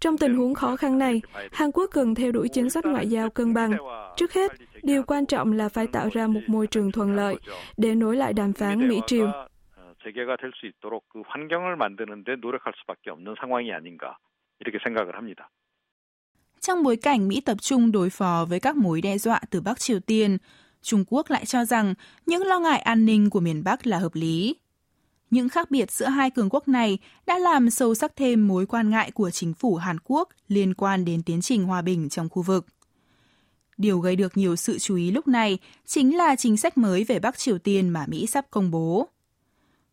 Trong 0.00 0.18
tình 0.18 0.34
huống 0.36 0.54
khó 0.54 0.76
khăn 0.76 0.98
này, 0.98 1.20
Hàn 1.52 1.70
Quốc 1.72 1.90
cần 1.92 2.14
theo 2.14 2.32
đuổi 2.32 2.48
chính 2.48 2.70
sách 2.70 2.86
ngoại 2.86 3.08
giao 3.08 3.30
cân 3.30 3.54
bằng. 3.54 3.72
Trước 4.16 4.32
hết, 4.32 4.52
Điều 4.83 5.03
quan 5.03 5.25
trọng 5.25 5.51
là 5.53 5.69
phải 5.69 5.87
tạo 5.87 6.09
ra 6.13 6.27
một 6.27 6.41
môi 6.47 6.67
trường 6.67 6.91
thuận 6.91 7.15
lợi 7.15 7.35
để 7.77 7.95
nối 7.95 8.15
lại 8.17 8.33
đàm 8.33 8.53
phán 8.53 8.87
Mỹ-Triều. 8.87 9.31
재개가 10.05 10.37
될 10.37 10.51
수 10.55 10.65
있도록 10.71 11.03
그 11.11 11.21
환경을 11.27 11.75
만드는데 11.75 12.27
노력할 12.39 12.73
수밖에 12.79 13.11
없는 13.11 13.35
상황이 13.41 13.71
아닌가 13.71 14.17
이렇게 14.59 14.79
생각을 14.85 15.15
합니다. 15.15 15.49
Trong 16.59 16.83
bối 16.83 16.95
cảnh 16.95 17.27
Mỹ 17.27 17.41
tập 17.41 17.57
trung 17.61 17.91
đối 17.91 18.09
phó 18.09 18.45
với 18.49 18.59
các 18.59 18.75
mối 18.75 19.01
đe 19.01 19.17
dọa 19.17 19.41
từ 19.49 19.61
Bắc 19.61 19.79
Triều 19.79 19.99
Tiên, 19.99 20.37
Trung 20.81 21.03
Quốc 21.07 21.29
lại 21.29 21.45
cho 21.45 21.65
rằng 21.65 21.93
những 22.25 22.43
lo 22.43 22.59
ngại 22.59 22.79
an 22.79 23.05
ninh 23.05 23.29
của 23.29 23.39
miền 23.39 23.63
Bắc 23.63 23.87
là 23.87 23.97
hợp 23.99 24.15
lý. 24.15 24.55
Những 25.29 25.49
khác 25.49 25.71
biệt 25.71 25.91
giữa 25.91 26.07
hai 26.07 26.29
cường 26.29 26.49
quốc 26.49 26.67
này 26.67 26.97
đã 27.25 27.37
làm 27.37 27.69
sâu 27.69 27.95
sắc 27.95 28.15
thêm 28.15 28.47
mối 28.47 28.65
quan 28.65 28.89
ngại 28.89 29.11
của 29.11 29.31
chính 29.31 29.53
phủ 29.53 29.75
Hàn 29.75 29.97
Quốc 30.03 30.29
liên 30.47 30.73
quan 30.73 31.05
đến 31.05 31.23
tiến 31.23 31.41
trình 31.41 31.63
hòa 31.63 31.81
bình 31.81 32.09
trong 32.09 32.29
khu 32.29 32.41
vực. 32.41 32.65
Điều 33.76 33.98
gây 33.98 34.16
được 34.16 34.36
nhiều 34.36 34.56
sự 34.56 34.78
chú 34.78 34.96
ý 34.96 35.10
lúc 35.10 35.28
này 35.28 35.58
chính 35.86 36.16
là 36.16 36.36
chính 36.36 36.56
sách 36.56 36.78
mới 36.78 37.04
về 37.04 37.18
Bắc 37.18 37.38
Triều 37.38 37.58
Tiên 37.58 37.88
mà 37.88 38.04
Mỹ 38.08 38.26
sắp 38.26 38.46
công 38.50 38.70
bố. 38.70 39.08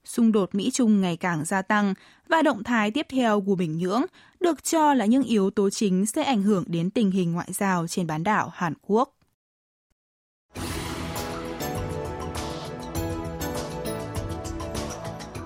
Xung 0.06 0.32
đột 0.32 0.56
Mỹ-Trung 0.56 1.02
ngày 1.02 1.18
càng 1.18 1.46
gia 1.46 1.62
tăng 1.62 1.94
và 2.28 2.42
động 2.42 2.64
thái 2.64 2.92
tiếp 2.92 3.06
theo 3.10 3.42
của 3.42 3.56
Bình 3.56 3.78
Nhưỡng 3.78 4.02
được 4.40 4.64
cho 4.64 4.94
là 4.94 5.06
những 5.06 5.24
yếu 5.24 5.50
tố 5.50 5.70
chính 5.70 6.06
sẽ 6.06 6.24
ảnh 6.24 6.42
hưởng 6.42 6.64
đến 6.68 6.90
tình 6.90 7.12
hình 7.12 7.32
ngoại 7.32 7.48
giao 7.54 7.88
trên 7.88 8.08
bán 8.08 8.24
đảo 8.24 8.52
Hàn 8.54 8.74
Quốc. 8.88 9.16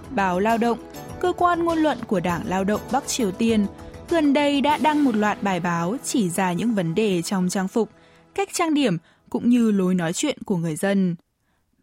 Báo 0.10 0.40
Lao 0.40 0.58
động, 0.58 0.78
cơ 1.20 1.34
quan 1.38 1.66
ngôn 1.66 1.78
luận 1.78 1.98
của 2.08 2.20
Đảng 2.20 2.48
Lao 2.48 2.64
động 2.64 2.82
Bắc 2.92 3.08
Triều 3.08 3.32
Tiên, 3.32 3.66
gần 4.10 4.34
đây 4.34 4.62
đã 4.62 4.78
đăng 4.78 5.04
một 5.04 5.16
loạt 5.16 5.44
bài 5.44 5.60
báo 5.60 5.98
chỉ 6.04 6.30
ra 6.30 6.54
những 6.54 6.76
vấn 6.76 6.96
đề 6.96 7.22
trong 7.22 7.50
trang 7.50 7.68
phục– 7.68 7.90
cách 8.36 8.50
trang 8.54 8.74
điểm 8.74 8.98
cũng 9.30 9.50
như 9.50 9.72
lối 9.72 9.96
nói 9.96 10.14
chuyện 10.14 10.38
của 10.46 10.58
người 10.58 10.76
dân. 10.76 11.16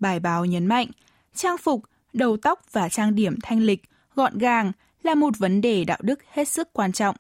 Bài 0.00 0.21
báo 0.21 0.44
nhấn 0.44 0.66
mạnh, 0.66 0.87
trang 1.35 1.59
phục, 1.59 1.82
đầu 2.12 2.37
tóc 2.37 2.61
và 2.73 2.88
trang 2.88 3.14
điểm 3.14 3.37
thanh 3.42 3.61
lịch, 3.61 3.82
gọn 4.14 4.38
gàng 4.38 4.73
là 5.02 5.14
một 5.14 5.38
vấn 5.38 5.61
đề 5.61 5.85
đạo 5.85 5.99
đức 6.02 6.18
hết 6.32 6.49
sức 6.49 6.68
quan 6.73 6.92
trọng. 6.92 7.16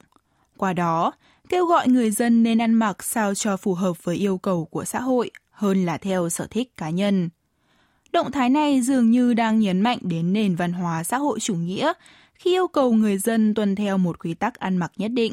Qua 0.56 0.72
đó, 0.72 1.12
kêu 1.48 1.66
gọi 1.66 1.88
người 1.88 2.10
dân 2.10 2.42
nên 2.42 2.60
ăn 2.60 2.74
mặc 2.74 3.02
sao 3.02 3.34
cho 3.34 3.56
phù 3.56 3.74
hợp 3.74 4.04
với 4.04 4.16
yêu 4.16 4.38
cầu 4.38 4.64
của 4.64 4.84
xã 4.84 5.00
hội 5.00 5.30
hơn 5.50 5.84
là 5.84 5.98
theo 5.98 6.28
sở 6.28 6.46
thích 6.50 6.76
cá 6.76 6.90
nhân. 6.90 7.28
Động 8.12 8.32
thái 8.32 8.50
này 8.50 8.80
dường 8.80 9.10
như 9.10 9.34
đang 9.34 9.58
nhấn 9.58 9.80
mạnh 9.80 9.98
đến 10.02 10.32
nền 10.32 10.54
văn 10.54 10.72
hóa 10.72 11.04
xã 11.04 11.18
hội 11.18 11.40
chủ 11.40 11.54
nghĩa 11.54 11.92
khi 12.34 12.50
yêu 12.50 12.68
cầu 12.68 12.92
người 12.92 13.18
dân 13.18 13.54
tuân 13.54 13.76
theo 13.76 13.98
một 13.98 14.18
quy 14.18 14.34
tắc 14.34 14.54
ăn 14.54 14.76
mặc 14.76 14.92
nhất 14.96 15.10
định. 15.12 15.32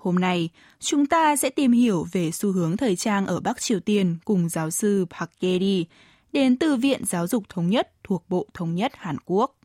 Hôm 0.00 0.14
nay, 0.14 0.50
chúng 0.80 1.06
ta 1.06 1.36
sẽ 1.36 1.50
tìm 1.50 1.72
hiểu 1.72 2.06
về 2.12 2.30
xu 2.30 2.52
hướng 2.52 2.76
thời 2.76 2.96
trang 2.96 3.26
ở 3.26 3.40
Bắc 3.40 3.60
Triều 3.60 3.80
Tiên 3.80 4.16
cùng 4.24 4.48
giáo 4.48 4.70
sư 4.70 5.06
Park 5.10 5.30
Gedi, 5.40 5.86
đến 6.32 6.56
từ 6.56 6.76
Viện 6.76 7.04
Giáo 7.04 7.26
dục 7.26 7.42
Thống 7.48 7.70
nhất 7.70 7.92
thuộc 8.04 8.24
Bộ 8.28 8.46
Thống 8.54 8.74
nhất 8.74 8.92
Hàn 8.94 9.16
Quốc. 9.24 9.56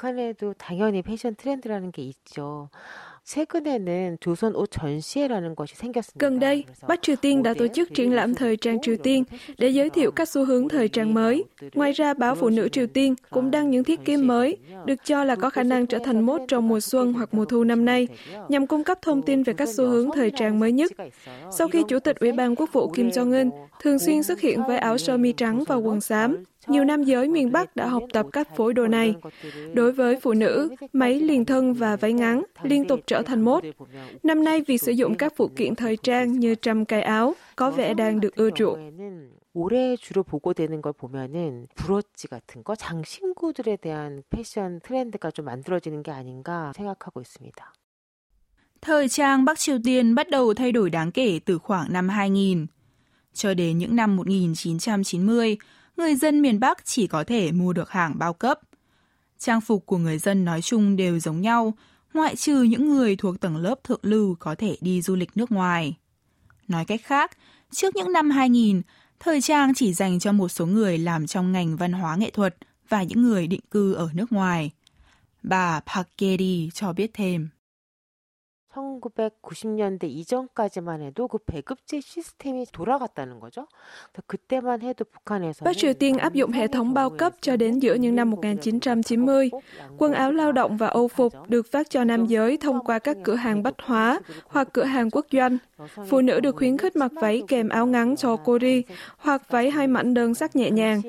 북한에도 0.00 0.54
당연히 0.54 1.02
패션 1.02 1.34
트렌드라는 1.34 1.92
게 1.92 2.02
있죠. 2.02 2.70
Gần 6.19 6.39
đây, 6.39 6.63
Bắc 6.87 7.01
Triều 7.01 7.15
Tiên 7.15 7.43
đã 7.43 7.53
tổ 7.53 7.67
chức 7.67 7.93
triển 7.93 8.13
lãm 8.13 8.35
thời 8.35 8.57
trang 8.57 8.81
Triều 8.81 8.97
Tiên 8.97 9.23
để 9.57 9.69
giới 9.69 9.89
thiệu 9.89 10.11
các 10.11 10.29
xu 10.29 10.45
hướng 10.45 10.69
thời 10.69 10.87
trang 10.89 11.13
mới. 11.13 11.43
Ngoài 11.73 11.91
ra, 11.91 12.13
báo 12.13 12.35
Phụ 12.35 12.49
nữ 12.49 12.69
Triều 12.69 12.87
Tiên 12.87 13.15
cũng 13.29 13.51
đăng 13.51 13.69
những 13.69 13.83
thiết 13.83 14.05
kế 14.05 14.17
mới 14.17 14.57
được 14.85 15.05
cho 15.05 15.23
là 15.23 15.35
có 15.35 15.49
khả 15.49 15.63
năng 15.63 15.85
trở 15.85 15.99
thành 15.99 16.21
mốt 16.21 16.41
trong 16.47 16.67
mùa 16.67 16.79
xuân 16.79 17.13
hoặc 17.13 17.33
mùa 17.33 17.45
thu 17.45 17.63
năm 17.63 17.85
nay, 17.85 18.07
nhằm 18.49 18.67
cung 18.67 18.83
cấp 18.83 18.97
thông 19.01 19.21
tin 19.21 19.43
về 19.43 19.53
các 19.53 19.69
xu 19.69 19.87
hướng 19.87 20.09
thời 20.11 20.31
trang 20.31 20.59
mới 20.59 20.71
nhất. 20.71 20.91
Sau 21.51 21.67
khi 21.67 21.83
Chủ 21.87 21.99
tịch 21.99 22.19
Ủy 22.19 22.31
ban 22.31 22.55
Quốc 22.55 22.69
vụ 22.73 22.87
Kim 22.89 23.09
Jong-un 23.09 23.49
thường 23.81 23.99
xuyên 23.99 24.23
xuất 24.23 24.41
hiện 24.41 24.63
với 24.67 24.77
áo 24.77 24.97
sơ 24.97 25.17
mi 25.17 25.33
trắng 25.33 25.63
và 25.67 25.75
quần 25.75 26.01
xám, 26.01 26.43
nhiều 26.66 26.84
nam 26.84 27.02
giới 27.02 27.28
miền 27.28 27.52
Bắc 27.52 27.76
đã 27.76 27.86
học 27.86 28.02
tập 28.12 28.26
các 28.32 28.56
phối 28.56 28.74
đồ 28.74 28.86
này. 28.86 29.14
Đối 29.74 29.92
với 29.92 30.20
phụ 30.20 30.32
nữ, 30.32 30.74
máy 30.92 31.20
liền 31.20 31.44
thân 31.44 31.74
và 31.74 31.96
váy 31.96 32.12
ngắn 32.12 32.42
liên 32.62 32.88
tục 32.88 33.00
trở 33.06 33.22
thành 33.22 33.40
mốt. 33.40 33.64
Năm 34.22 34.44
nay, 34.44 34.62
việc 34.66 34.82
sử 34.82 34.92
dụng 34.92 35.14
các 35.14 35.32
phụ 35.36 35.48
kiện 35.56 35.74
thời 35.74 35.96
trang 35.96 36.32
như 36.32 36.54
trăm 36.54 36.84
cái 36.84 37.02
áo 37.02 37.34
có 37.56 37.70
vẻ 37.70 37.94
đang 37.94 38.20
được 38.20 38.34
ưa 38.34 38.50
chuộng. 38.50 38.90
올해 39.52 39.96
주로 39.96 40.22
보고되는 40.22 40.80
걸 40.80 40.92
보면은 40.92 41.66
브로치 41.74 42.28
같은 42.28 42.62
거 42.62 42.76
장신구들에 42.76 43.76
대한 43.76 44.22
패션 44.30 44.80
트렌드가 44.80 45.30
좀 45.30 45.46
만들어지는 45.46 46.02
게 46.02 46.12
아닌가 46.12 46.72
생각하고 46.76 47.20
있습니다. 47.20 47.74
Thời 48.80 49.08
trang 49.08 49.44
Bắc 49.44 49.58
Triều 49.58 49.78
Tiên 49.84 50.14
bắt 50.14 50.30
đầu 50.30 50.54
thay 50.54 50.72
đổi 50.72 50.90
đáng 50.90 51.12
kể 51.12 51.40
từ 51.44 51.58
khoảng 51.58 51.92
năm 51.92 52.08
2000. 52.08 52.66
Cho 53.32 53.54
đến 53.54 53.78
những 53.78 53.96
năm 53.96 54.16
1990, 54.16 55.56
người 55.97 56.15
dân 56.15 56.41
miền 56.41 56.59
Bắc 56.59 56.85
chỉ 56.85 57.07
có 57.07 57.23
thể 57.23 57.51
mua 57.51 57.73
được 57.73 57.89
hàng 57.89 58.13
bao 58.19 58.33
cấp. 58.33 58.59
Trang 59.39 59.61
phục 59.61 59.85
của 59.85 59.97
người 59.97 60.17
dân 60.17 60.45
nói 60.45 60.61
chung 60.61 60.95
đều 60.95 61.19
giống 61.19 61.41
nhau, 61.41 61.73
ngoại 62.13 62.35
trừ 62.35 62.63
những 62.63 62.89
người 62.89 63.15
thuộc 63.15 63.39
tầng 63.39 63.57
lớp 63.57 63.83
thượng 63.83 63.99
lưu 64.01 64.35
có 64.39 64.55
thể 64.55 64.77
đi 64.81 65.01
du 65.01 65.15
lịch 65.15 65.37
nước 65.37 65.51
ngoài. 65.51 65.97
Nói 66.67 66.85
cách 66.85 67.01
khác, 67.03 67.37
trước 67.71 67.95
những 67.95 68.11
năm 68.11 68.29
2000, 68.29 68.81
thời 69.19 69.41
trang 69.41 69.73
chỉ 69.73 69.93
dành 69.93 70.19
cho 70.19 70.31
một 70.31 70.49
số 70.49 70.65
người 70.65 70.97
làm 70.97 71.27
trong 71.27 71.51
ngành 71.51 71.77
văn 71.77 71.93
hóa 71.93 72.15
nghệ 72.15 72.29
thuật 72.29 72.55
và 72.89 73.03
những 73.03 73.21
người 73.21 73.47
định 73.47 73.61
cư 73.71 73.93
ở 73.93 74.09
nước 74.13 74.31
ngoài. 74.31 74.71
Bà 75.43 75.79
Park 75.79 76.07
cho 76.73 76.93
biết 76.93 77.11
thêm. 77.13 77.49
1990년대 78.74 80.04
이전까지만 80.04 81.02
해도 81.02 81.28
그 81.28 81.38
배급제 81.38 82.00
시스템이 82.00 82.66
돌아갔다는 82.72 83.40
거죠. 83.40 83.66
그때만 84.26 84.82
해도 84.82 85.04
북한에서 85.04 85.64
Bắc 85.64 85.76
Triều 85.76 85.94
Tiên 85.94 86.18
áp 86.18 86.32
dụng 86.34 86.52
hệ 86.52 86.68
thống 86.68 86.94
bao 86.94 87.10
cấp 87.10 87.32
cho 87.40 87.56
đến 87.56 87.78
giữa 87.78 87.94
những 87.94 88.14
năm 88.14 88.30
1990. 88.30 89.50
Quần 89.98 90.12
áo 90.12 90.32
lao 90.32 90.52
động 90.52 90.76
và 90.76 90.86
âu 90.86 91.08
phục 91.08 91.32
được 91.48 91.66
phát 91.72 91.90
cho 91.90 92.04
nam 92.04 92.26
giới 92.26 92.56
thông 92.56 92.84
qua 92.84 92.98
các 92.98 93.16
cửa 93.24 93.34
hàng 93.34 93.62
bách 93.62 93.74
hóa 93.82 94.20
hoặc 94.46 94.68
cửa 94.72 94.84
hàng 94.84 95.10
quốc 95.10 95.26
doanh. 95.32 95.58
Phụ 96.08 96.20
nữ 96.20 96.40
được 96.40 96.56
khuyến 96.56 96.78
khích 96.78 96.96
mặc 96.96 97.12
váy 97.14 97.42
kèm 97.48 97.68
áo 97.68 97.86
ngắn 97.86 98.16
cho 98.16 98.36
kori 98.36 98.82
hoặc 99.16 99.42
váy 99.50 99.70
hai 99.70 99.86
mảnh 99.86 100.14
đơn 100.14 100.34
sắc 100.34 100.56
nhẹ 100.56 100.70
nhàng. 100.70 101.00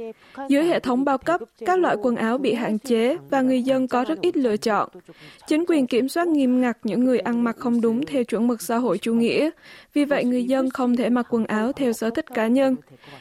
Dưới 0.50 0.63
hệ 0.63 0.79
thống 0.79 1.05
bao 1.05 1.17
cấp, 1.17 1.41
các 1.65 1.79
loại 1.79 1.95
quần 2.01 2.15
áo 2.15 2.38
bị 2.38 2.53
hạn 2.53 2.79
chế 2.79 3.17
và 3.29 3.41
người 3.41 3.63
dân 3.63 3.88
có 3.88 4.03
rất 4.03 4.21
ít 4.21 4.38
lựa 4.38 4.57
chọn. 4.57 4.89
Chính 5.47 5.65
quyền 5.67 5.88
kiểm 5.88 6.09
soát 6.09 6.27
nghiêm 6.27 6.61
ngặt 6.61 6.77
những 6.83 7.03
người 7.03 7.19
ăn 7.19 7.43
mặc 7.43 7.55
không 7.59 7.81
đúng 7.81 8.05
theo 8.05 8.23
chuẩn 8.23 8.47
mực 8.47 8.61
xã 8.61 8.77
hội 8.77 8.97
chủ 8.97 9.13
nghĩa. 9.13 9.50
Vì 9.93 10.05
vậy, 10.05 10.23
người 10.23 10.43
dân 10.45 10.69
không 10.69 10.95
thể 10.95 11.09
mặc 11.09 11.27
quần 11.29 11.45
áo 11.45 11.71
theo 11.71 11.93
sở 11.93 12.09
thích 12.09 12.25
cá 12.33 12.47
nhân. 12.47 12.75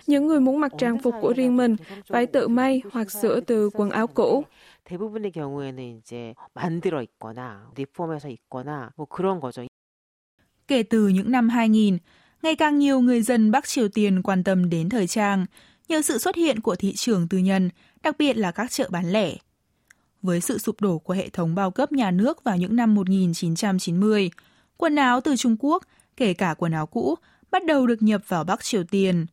Những 0.07 0.27
người 0.27 0.41
muốn 0.41 0.61
mặc 0.61 0.73
trang 0.79 0.99
phục 0.99 1.15
của 1.21 1.33
riêng 1.33 1.57
mình 1.57 1.77
phải 2.07 2.27
tự 2.27 2.49
may 2.49 2.83
hoặc 2.93 3.11
sửa 3.11 3.41
từ 3.41 3.71
quần 3.71 3.91
áo 3.91 4.07
cũ. 4.07 4.45
대부분의 4.91 5.31
경우에는 5.31 5.79
이제 5.79 6.35
만들어 6.53 7.01
있거나 7.03 7.71
리폼해서 7.77 8.29
입거나 8.29 8.91
뭐 8.97 9.07
그런 9.09 9.39
거죠. 9.39 9.65
Kể 10.68 10.84
từ 10.84 11.08
những 11.08 11.32
năm 11.32 11.50
2000, 11.50 11.98
ngày 12.42 12.56
càng 12.56 12.80
nhiều 12.80 13.00
người 13.00 13.22
dân 13.22 13.52
Bắc 13.52 13.68
Triều 13.68 13.88
Tiên 13.90 14.22
quan 14.22 14.44
tâm 14.44 14.70
đến 14.70 14.90
thời 14.90 15.08
trang 15.08 15.46
nhờ 15.90 16.02
sự 16.02 16.18
xuất 16.18 16.36
hiện 16.36 16.60
của 16.60 16.76
thị 16.76 16.94
trường 16.96 17.28
tư 17.28 17.38
nhân, 17.38 17.70
đặc 18.04 18.16
biệt 18.20 18.38
là 18.38 18.52
các 18.52 18.72
chợ 18.72 18.90
bán 18.92 19.12
lẻ. 19.12 19.36
Với 20.22 20.42
sự 20.42 20.58
sụp 20.58 20.82
đổ 20.82 20.98
của 20.98 21.14
hệ 21.14 21.30
thống 21.30 21.56
bao 21.56 21.72
cấp 21.72 21.92
nhà 21.92 22.12
nước 22.12 22.44
vào 22.44 22.58
những 22.58 22.76
năm 22.76 22.96
1990, 22.96 24.32
quần 24.78 24.96
áo 24.96 25.22
từ 25.22 25.36
Trung 25.36 25.56
Quốc, 25.60 25.84
kể 26.18 26.34
cả 26.34 26.56
quần 26.58 26.72
áo 26.72 26.86
cũ, 26.86 27.16
bắt 27.52 27.66
đầu 27.66 27.88
được 27.88 28.02
nhập 28.02 28.22
vào 28.28 28.44
Bắc 28.44 28.64
Triều 28.64 28.84
Tiên. 28.84 29.26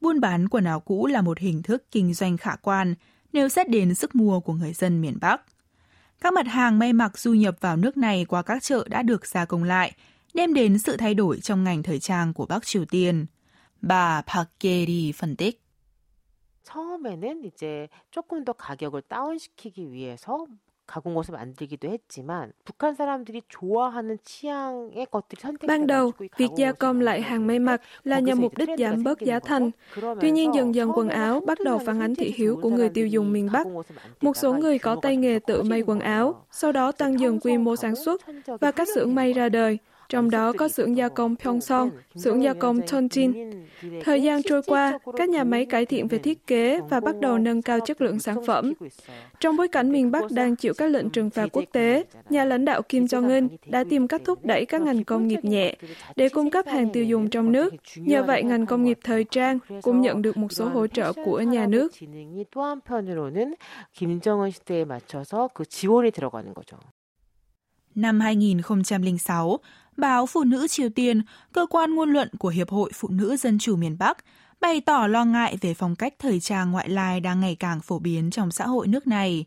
Buôn 0.00 0.20
bán 0.20 0.48
quần 0.48 0.64
áo 0.64 0.80
cũ 0.80 1.06
là 1.06 1.22
một 1.22 1.38
hình 1.38 1.62
thức 1.62 1.84
kinh 1.90 2.14
doanh 2.14 2.36
khả 2.36 2.56
quan 2.62 2.94
nếu 3.32 3.48
xét 3.48 3.70
đến 3.70 3.94
sức 3.94 4.14
mua 4.14 4.40
của 4.40 4.52
người 4.52 4.72
dân 4.72 5.00
miền 5.00 5.18
Bắc. 5.20 5.42
Các 6.20 6.32
mặt 6.32 6.46
hàng 6.46 6.78
may 6.78 6.92
mặc 6.92 7.18
du 7.18 7.32
nhập 7.32 7.56
vào 7.60 7.76
nước 7.76 7.96
này 7.96 8.24
qua 8.24 8.42
các 8.42 8.62
chợ 8.62 8.86
đã 8.88 9.02
được 9.02 9.26
gia 9.26 9.44
công 9.44 9.64
lại, 9.64 9.92
đem 10.33 10.53
đến 10.53 10.79
sự 10.79 10.97
thay 10.97 11.13
đổi 11.13 11.39
trong 11.41 11.63
ngành 11.63 11.83
thời 11.83 11.99
trang 11.99 12.33
của 12.33 12.45
Bắc 12.45 12.65
Triều 12.65 12.85
Tiên. 12.85 13.25
Bà 13.81 14.21
Park 14.21 14.49
Geri 14.59 15.11
phân 15.11 15.35
tích. 15.35 15.61
처음에는 16.65 17.45
이제 17.45 17.87
조금 18.11 18.43
더 18.43 18.53
가격을 18.53 19.03
다운시키기 19.03 19.91
위해서 19.91 20.47
가공 20.87 21.17
옷을 21.17 21.33
만들기도 21.33 21.89
했지만 21.89 22.53
북한 22.63 22.93
사람들이 22.93 23.41
좋아하는 23.49 24.17
취향의 24.23 25.07
것들이 25.09 25.41
선택 25.41 25.67
Ban 25.67 25.87
đầu, 25.87 26.11
việc 26.37 26.49
gia 26.57 26.71
công 26.71 27.01
lại 27.01 27.21
hàng 27.21 27.47
may 27.47 27.59
mặc 27.59 27.81
là 28.03 28.19
nhằm 28.19 28.41
mục 28.41 28.57
đích 28.57 28.69
giảm 28.77 29.03
bớt 29.03 29.19
giá 29.19 29.39
thành. 29.39 29.71
Tuy 30.21 30.31
nhiên 30.31 30.55
dần 30.55 30.75
dần 30.75 30.91
quần 30.95 31.09
áo 31.09 31.39
bắt 31.47 31.57
đầu 31.65 31.79
phản 31.85 31.99
ánh 31.99 32.15
thị 32.15 32.33
hiếu 32.35 32.59
của 32.61 32.69
người 32.69 32.89
tiêu 32.89 33.07
dùng 33.07 33.33
miền 33.33 33.49
Bắc. 33.51 33.67
Một 34.21 34.37
số 34.37 34.53
người 34.53 34.79
có 34.79 34.95
tay 35.01 35.17
nghề 35.17 35.39
tự 35.39 35.63
may 35.63 35.83
quần 35.87 35.99
áo, 35.99 36.45
sau 36.51 36.71
đó 36.71 36.91
tăng 36.91 37.19
dần 37.19 37.39
quy 37.39 37.57
mô 37.57 37.75
sản 37.75 37.95
xuất 37.95 38.21
và 38.45 38.71
các 38.71 38.87
xưởng 38.95 39.15
may 39.15 39.33
ra 39.33 39.49
đời 39.49 39.77
trong 40.10 40.30
đó 40.30 40.52
có 40.58 40.68
xưởng 40.68 40.96
gia 40.96 41.08
công 41.08 41.36
Pyeongseong, 41.36 41.90
xưởng 42.14 42.42
gia 42.42 42.54
công 42.54 42.78
Tonjin. 42.78 43.52
Thời 44.04 44.22
gian 44.22 44.42
trôi 44.42 44.62
qua, 44.66 44.98
các 45.16 45.28
nhà 45.28 45.44
máy 45.44 45.66
cải 45.66 45.86
thiện 45.86 46.08
về 46.08 46.18
thiết 46.18 46.46
kế 46.46 46.80
và 46.90 47.00
bắt 47.00 47.20
đầu 47.20 47.38
nâng 47.38 47.62
cao 47.62 47.78
chất 47.86 48.00
lượng 48.00 48.20
sản 48.20 48.36
phẩm. 48.46 48.72
Trong 49.40 49.56
bối 49.56 49.68
cảnh 49.68 49.92
miền 49.92 50.10
Bắc 50.10 50.30
đang 50.30 50.56
chịu 50.56 50.74
các 50.78 50.86
lệnh 50.90 51.10
trừng 51.10 51.30
phạt 51.30 51.46
quốc 51.52 51.64
tế, 51.72 52.04
nhà 52.30 52.44
lãnh 52.44 52.64
đạo 52.64 52.82
Kim 52.82 53.04
Jong-un 53.04 53.48
đã 53.66 53.84
tìm 53.84 54.08
cách 54.08 54.22
thúc 54.24 54.44
đẩy 54.44 54.64
các 54.66 54.82
ngành 54.82 55.04
công 55.04 55.28
nghiệp 55.28 55.44
nhẹ 55.44 55.76
để 56.16 56.28
cung 56.28 56.50
cấp 56.50 56.66
hàng 56.68 56.92
tiêu 56.92 57.04
dùng 57.04 57.30
trong 57.30 57.52
nước. 57.52 57.74
Nhờ 57.96 58.22
vậy, 58.22 58.42
ngành 58.42 58.66
công 58.66 58.84
nghiệp 58.84 58.98
thời 59.04 59.24
trang 59.24 59.58
cũng 59.82 60.00
nhận 60.00 60.22
được 60.22 60.36
một 60.36 60.52
số 60.52 60.68
hỗ 60.68 60.86
trợ 60.86 61.12
của 61.24 61.40
nhà 61.40 61.66
nước. 61.66 61.92
Năm 67.94 68.20
2006, 68.20 69.58
báo 69.96 70.26
Phụ 70.26 70.44
nữ 70.44 70.68
Triều 70.68 70.88
Tiên, 70.88 71.22
cơ 71.52 71.66
quan 71.70 71.94
ngôn 71.94 72.10
luận 72.10 72.28
của 72.38 72.48
Hiệp 72.48 72.70
hội 72.70 72.90
Phụ 72.94 73.08
nữ 73.08 73.36
Dân 73.36 73.58
chủ 73.58 73.76
miền 73.76 73.98
Bắc, 73.98 74.18
bày 74.60 74.80
tỏ 74.80 75.06
lo 75.06 75.24
ngại 75.24 75.56
về 75.60 75.74
phong 75.74 75.96
cách 75.96 76.14
thời 76.18 76.40
trang 76.40 76.70
ngoại 76.70 76.88
lai 76.88 77.20
đang 77.20 77.40
ngày 77.40 77.56
càng 77.56 77.80
phổ 77.80 77.98
biến 77.98 78.30
trong 78.30 78.50
xã 78.50 78.66
hội 78.66 78.88
nước 78.88 79.06
này. 79.06 79.44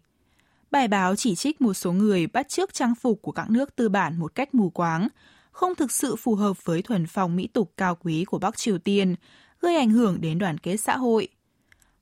Bài 0.71 0.88
báo 0.88 1.15
chỉ 1.15 1.35
trích 1.35 1.62
một 1.62 1.73
số 1.73 1.91
người 1.91 2.27
bắt 2.27 2.50
chước 2.50 2.73
trang 2.73 2.95
phục 2.95 3.21
của 3.21 3.31
các 3.31 3.50
nước 3.50 3.75
tư 3.75 3.89
bản 3.89 4.19
một 4.19 4.35
cách 4.35 4.55
mù 4.55 4.69
quáng, 4.69 5.07
không 5.51 5.75
thực 5.75 5.91
sự 5.91 6.15
phù 6.15 6.35
hợp 6.35 6.65
với 6.65 6.81
thuần 6.81 7.05
phong 7.07 7.35
mỹ 7.35 7.47
tục 7.47 7.73
cao 7.77 7.97
quý 8.03 8.25
của 8.25 8.39
Bắc 8.39 8.57
Triều 8.57 8.77
Tiên, 8.77 9.15
gây 9.59 9.75
ảnh 9.75 9.89
hưởng 9.89 10.21
đến 10.21 10.39
đoàn 10.39 10.57
kết 10.57 10.77
xã 10.77 10.97
hội. 10.97 11.27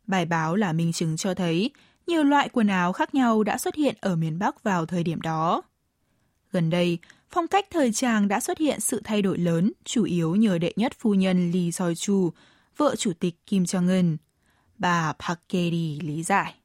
Bài 0.07 0.25
báo 0.25 0.55
là 0.55 0.73
minh 0.73 0.91
chứng 0.93 1.17
cho 1.17 1.33
thấy 1.33 1.71
nhiều 2.07 2.23
loại 2.23 2.49
quần 2.49 2.67
áo 2.67 2.93
khác 2.93 3.15
nhau 3.15 3.43
đã 3.43 3.57
xuất 3.57 3.75
hiện 3.75 3.95
ở 4.01 4.15
miền 4.15 4.39
Bắc 4.39 4.63
vào 4.63 4.85
thời 4.85 5.03
điểm 5.03 5.21
đó. 5.21 5.61
Gần 6.51 6.69
đây, 6.69 6.97
phong 7.31 7.47
cách 7.47 7.65
thời 7.71 7.91
trang 7.91 8.27
đã 8.27 8.39
xuất 8.39 8.57
hiện 8.57 8.79
sự 8.79 9.01
thay 9.03 9.21
đổi 9.21 9.37
lớn, 9.37 9.71
chủ 9.85 10.03
yếu 10.03 10.35
nhờ 10.35 10.57
đệ 10.57 10.73
nhất 10.75 10.91
phu 10.99 11.13
nhân 11.13 11.51
Lee 11.51 11.69
Soi-chu, 11.71 12.29
vợ 12.77 12.95
chủ 12.95 13.11
tịch 13.19 13.35
Kim 13.45 13.63
Jong-un. 13.63 14.17
Bà 14.77 15.13
Park 15.27 15.39
Gery 15.49 15.99
lý 15.99 16.23
giải. 16.23 16.60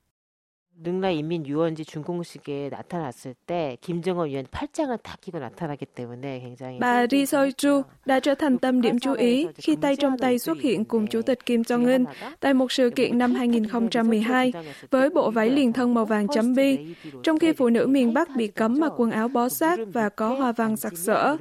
능라인민유언지 0.84 1.86
준공식에 1.86 2.70
나타났을 2.72 3.36
때 3.46 3.77
김정은 3.82 4.27
위원 4.27 4.46
팔짱을 4.50 4.98
다 4.98 5.15
끼고 5.22 5.39
나타나기 5.39 5.86
때문에 5.86 6.39
굉장히 6.39 6.80
Bà 6.80 7.08
Ri 7.08 7.24
Soi-chu 7.24 7.84
đã 8.06 8.20
trở 8.20 8.36
thành 8.36 8.58
tâm 8.58 8.82
điểm 8.82 9.00
chú 9.00 9.13
ý 9.13 9.48
khi 9.56 9.75
tay 9.75 9.96
trong 9.96 10.18
tay 10.18 10.39
xuất 10.39 10.62
hiện 10.62 10.86
cùng 10.86 11.08
Chủ 11.08 11.22
tịch 11.22 11.46
Kim 11.46 11.62
Jong-un 11.62 12.06
tại 12.39 12.53
một 12.53 12.72
sự 12.72 12.89
kiện 12.89 13.18
năm 13.18 13.36
2012 13.36 14.53
với 14.91 15.10
bộ 15.10 15.32
váy 15.32 15.50
liền 15.50 15.74
thân 15.74 15.94
màu 15.94 16.06
vàng 16.06 16.27
chấm 16.27 16.56
bi, 16.56 16.77
trong 17.24 17.39
khi 17.39 17.53
phụ 17.53 17.70
nữ 17.70 17.88
miền 17.88 18.13
Bắc 18.13 18.30
bị 18.36 18.48
cấm 18.48 18.80
mặc 18.80 18.94
quần 18.98 19.12
áo 19.12 19.27
bó 19.27 19.50
sát 19.50 19.80
và 19.94 20.10
có 20.10 20.34
hoa 20.34 20.51
văn 20.51 20.77
sặc 20.77 20.98
sỡ. 20.98 21.38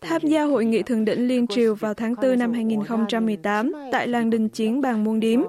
Tham 0.00 0.22
gia 0.22 0.42
hội 0.42 0.64
nghị 0.64 0.82
thượng 0.82 1.04
đỉnh 1.04 1.28
liên 1.28 1.46
triều 1.46 1.74
vào 1.74 1.94
tháng 1.94 2.14
4 2.22 2.38
năm 2.38 2.52
2018 2.52 3.72
tại 3.92 4.08
làng 4.08 4.30
đình 4.30 4.48
chiến 4.48 4.80
bàn 4.80 5.04
muôn 5.04 5.20
điếm, 5.20 5.40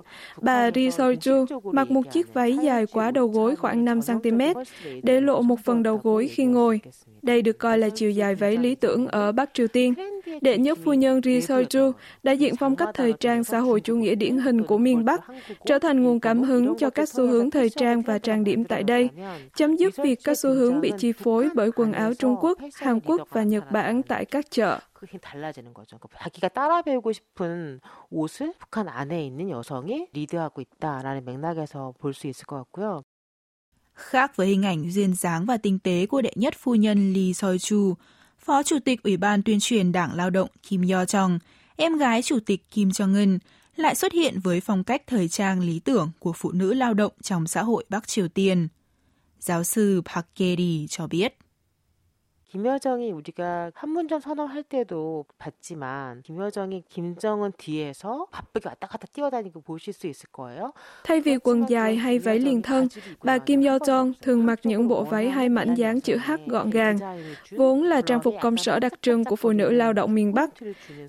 bà 0.41 0.71
Ri 0.71 0.89
Soi-chu 0.89 1.45
mặc 1.71 1.91
một 1.91 2.01
chiếc 2.11 2.33
váy 2.33 2.57
dài 2.57 2.85
quá 2.85 3.11
đầu 3.11 3.18
gối 3.33 3.55
khoảng 3.55 3.85
5 3.85 3.99
cm 4.01 4.41
để 5.03 5.21
lộ 5.21 5.41
một 5.41 5.59
phần 5.59 5.83
đầu 5.83 5.97
gối 6.03 6.27
khi 6.27 6.45
ngồi. 6.45 6.81
Đây 7.21 7.41
được 7.41 7.59
coi 7.59 7.77
là 7.77 7.89
chiều 7.89 8.11
dài 8.11 8.35
váy 8.35 8.57
lý 8.57 8.75
tưởng 8.75 9.07
ở 9.07 9.31
Bắc 9.31 9.53
Triều 9.53 9.67
Tiên. 9.67 9.93
Đệ 10.41 10.57
nhất 10.57 10.77
phu 10.83 10.93
nhân 10.93 11.21
Ri 11.23 11.39
Seo-ju, 11.39 11.91
đại 12.23 12.37
diện 12.37 12.55
phong 12.55 12.75
cách 12.75 12.89
thời 12.93 13.13
trang 13.19 13.43
xã 13.43 13.59
hội 13.59 13.81
chủ 13.81 13.95
nghĩa 13.95 14.15
điển 14.15 14.37
hình 14.37 14.63
của 14.63 14.77
miền 14.77 15.05
Bắc, 15.05 15.21
trở 15.65 15.79
thành 15.79 16.03
nguồn 16.03 16.19
cảm 16.19 16.43
hứng 16.43 16.77
cho 16.77 16.89
các 16.89 17.09
xu 17.09 17.27
hướng 17.27 17.51
thời 17.51 17.69
trang 17.69 18.01
và 18.01 18.17
trang 18.17 18.43
điểm 18.43 18.63
tại 18.63 18.83
đây, 18.83 19.09
chấm 19.55 19.75
dứt 19.77 19.97
việc 19.97 20.19
các 20.23 20.37
xu 20.37 20.49
hướng 20.49 20.81
bị 20.81 20.91
chi 20.97 21.11
phối 21.11 21.49
bởi 21.55 21.71
quần 21.71 21.91
áo 21.91 22.13
Trung 22.13 22.35
Quốc, 22.41 22.57
Hàn 22.75 22.99
Quốc 22.99 23.21
và 23.29 23.43
Nhật 23.43 23.71
Bản 23.71 24.03
tại 24.03 24.25
các 24.25 24.51
chợ. 24.51 24.79
그게 24.95 25.19
달라지는 25.19 25.73
거죠. 25.73 25.99
자기가 26.23 26.47
따라 26.49 26.81
배우고 26.81 27.11
싶은 27.11 27.79
옷을 28.09 28.53
북한 28.59 28.87
안에 28.87 29.25
있는 29.25 29.49
여성이 29.49 30.07
리드하고 30.13 30.61
있다라는 30.61 31.25
맥락에서 31.25 31.93
볼 31.99 32.13
수 32.13 32.27
있을 32.27 32.45
것 32.45 32.57
같고요. 32.57 33.03
Khác 34.00 34.36
với 34.36 34.46
hình 34.46 34.62
ảnh 34.62 34.90
duyên 34.90 35.14
dáng 35.14 35.46
và 35.46 35.56
tinh 35.56 35.78
tế 35.78 36.06
của 36.06 36.22
đệ 36.22 36.32
nhất 36.34 36.54
phu 36.58 36.74
nhân 36.74 37.12
Lee 37.12 37.32
Soi-chu, 37.32 37.94
Phó 38.38 38.62
Chủ 38.62 38.78
tịch 38.84 39.02
Ủy 39.02 39.16
ban 39.16 39.42
tuyên 39.42 39.60
truyền 39.60 39.92
Đảng 39.92 40.14
Lao 40.14 40.30
động 40.30 40.48
Kim 40.62 40.88
Yo 40.88 41.04
Chong, 41.04 41.38
em 41.76 41.96
gái 41.96 42.22
Chủ 42.22 42.38
tịch 42.46 42.70
Kim 42.70 42.88
Jong-un, 42.88 43.38
lại 43.76 43.94
xuất 43.94 44.12
hiện 44.12 44.40
với 44.40 44.60
phong 44.60 44.84
cách 44.84 45.02
thời 45.06 45.28
trang 45.28 45.60
lý 45.60 45.78
tưởng 45.78 46.10
của 46.18 46.32
phụ 46.32 46.52
nữ 46.52 46.74
lao 46.74 46.94
động 46.94 47.12
trong 47.22 47.46
xã 47.46 47.62
hội 47.62 47.84
Bắc 47.88 48.08
Triều 48.08 48.28
Tiên. 48.28 48.68
Giáo 49.38 49.64
sư 49.64 50.02
Park 50.14 50.26
Geri 50.36 50.86
cho 50.90 51.06
biết. 51.06 51.34
김여정이 52.55 53.11
우리가 53.11 53.71
판문점 53.75 54.21
선언할 54.21 54.63
때도 54.63 55.25
봤지만 55.37 56.21
김여정이 56.21 56.83
김정은 56.87 57.51
뒤에서 57.57 58.27
바쁘게 58.31 58.69
왔다 58.69 58.87
갔다 58.87 59.07
뛰어다니고 59.11 59.59
보실 59.59 59.91
수 59.91 60.07
있을 60.07 60.29
거예요. 60.31 60.71
Thay 61.03 61.21
vì 61.21 61.37
quần 61.37 61.65
dài 61.69 61.95
hay 61.95 62.19
váy 62.19 62.39
liền 62.39 62.61
thân, 62.61 62.87
bà 63.23 63.37
Kim 63.37 63.61
Yo 63.61 63.77
Jong 63.77 64.13
thường 64.21 64.45
mặc 64.45 64.59
những 64.63 64.87
bộ 64.87 65.03
váy 65.03 65.29
hay 65.29 65.49
mảnh 65.49 65.75
dáng 65.75 66.01
chữ 66.01 66.17
H 66.17 66.31
gọn 66.47 66.69
gàng, 66.69 66.97
vốn 67.51 67.83
là 67.83 68.01
trang 68.01 68.21
phục 68.21 68.35
công 68.41 68.57
sở 68.57 68.79
đặc 68.79 68.93
trưng 69.01 69.23
của 69.23 69.35
phụ 69.35 69.51
nữ 69.51 69.71
lao 69.71 69.93
động 69.93 70.15
miền 70.15 70.33
Bắc. 70.33 70.49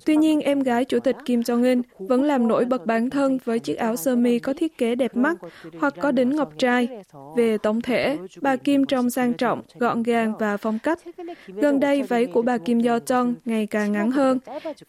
Tuy 0.05 0.15
nhiên, 0.15 0.39
em 0.39 0.59
gái 0.59 0.85
chủ 0.85 0.99
tịch 0.99 1.15
Kim 1.25 1.39
Jong 1.39 1.63
Un 1.63 2.07
vẫn 2.07 2.23
làm 2.23 2.47
nổi 2.47 2.65
bật 2.65 2.85
bản 2.85 3.09
thân 3.09 3.37
với 3.45 3.59
chiếc 3.59 3.75
áo 3.75 3.95
sơ 3.95 4.15
mi 4.15 4.39
có 4.39 4.53
thiết 4.53 4.77
kế 4.77 4.95
đẹp 4.95 5.15
mắt 5.15 5.37
hoặc 5.79 5.93
có 6.01 6.11
đính 6.11 6.35
ngọc 6.35 6.53
trai. 6.57 6.87
Về 7.35 7.57
tổng 7.57 7.81
thể, 7.81 8.17
bà 8.41 8.55
Kim 8.55 8.85
trông 8.85 9.09
sang 9.09 9.33
trọng, 9.33 9.61
gọn 9.79 10.03
gàng 10.03 10.33
và 10.39 10.57
phong 10.57 10.79
cách. 10.79 10.99
Gần 11.47 11.79
đây, 11.79 12.03
váy 12.03 12.25
của 12.25 12.41
bà 12.41 12.57
Kim 12.57 12.79
Yo 12.79 12.97
Jong 12.97 13.35
ngày 13.45 13.67
càng 13.67 13.91
ngắn 13.91 14.11
hơn, 14.11 14.39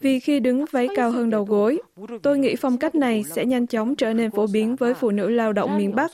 vì 0.00 0.20
khi 0.20 0.40
đứng 0.40 0.64
váy 0.70 0.88
cao 0.96 1.10
hơn 1.10 1.30
đầu 1.30 1.44
gối. 1.44 1.80
Tôi 2.22 2.38
nghĩ 2.38 2.56
phong 2.56 2.78
cách 2.78 2.94
này 2.94 3.24
sẽ 3.24 3.44
nhanh 3.46 3.66
chóng 3.66 3.96
trở 3.96 4.12
nên 4.12 4.30
phổ 4.30 4.46
biến 4.46 4.76
với 4.76 4.94
phụ 4.94 5.10
nữ 5.10 5.28
lao 5.28 5.52
động 5.52 5.76
miền 5.76 5.94
Bắc, 5.94 6.10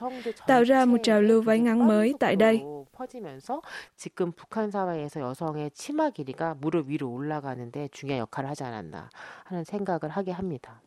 tạo 0.47 0.63
ra 0.63 0.85
một 0.85 0.99
trào 1.03 1.23
lưu 1.23 1.43
váy 1.43 1.59
ngắn 1.59 1.89
mới 1.89 2.15
tại 2.21 2.37
đây. 2.37 2.61
퍼지면서 2.95 3.61
지금 3.97 4.33
북한 4.33 4.71
사회에서 4.71 5.21
여성의 5.21 5.71
치마 5.73 6.11
길이가 6.11 6.55
무릎 6.55 6.89
위로 6.89 7.11
올라가는데 7.11 7.89
중요한 7.93 8.21
역할을 8.21 8.49
하지 8.49 8.65
않았나 8.65 9.11
하는 9.45 9.65
생각을 9.65 10.09
하게 10.09 10.33
합니다. 10.33 10.81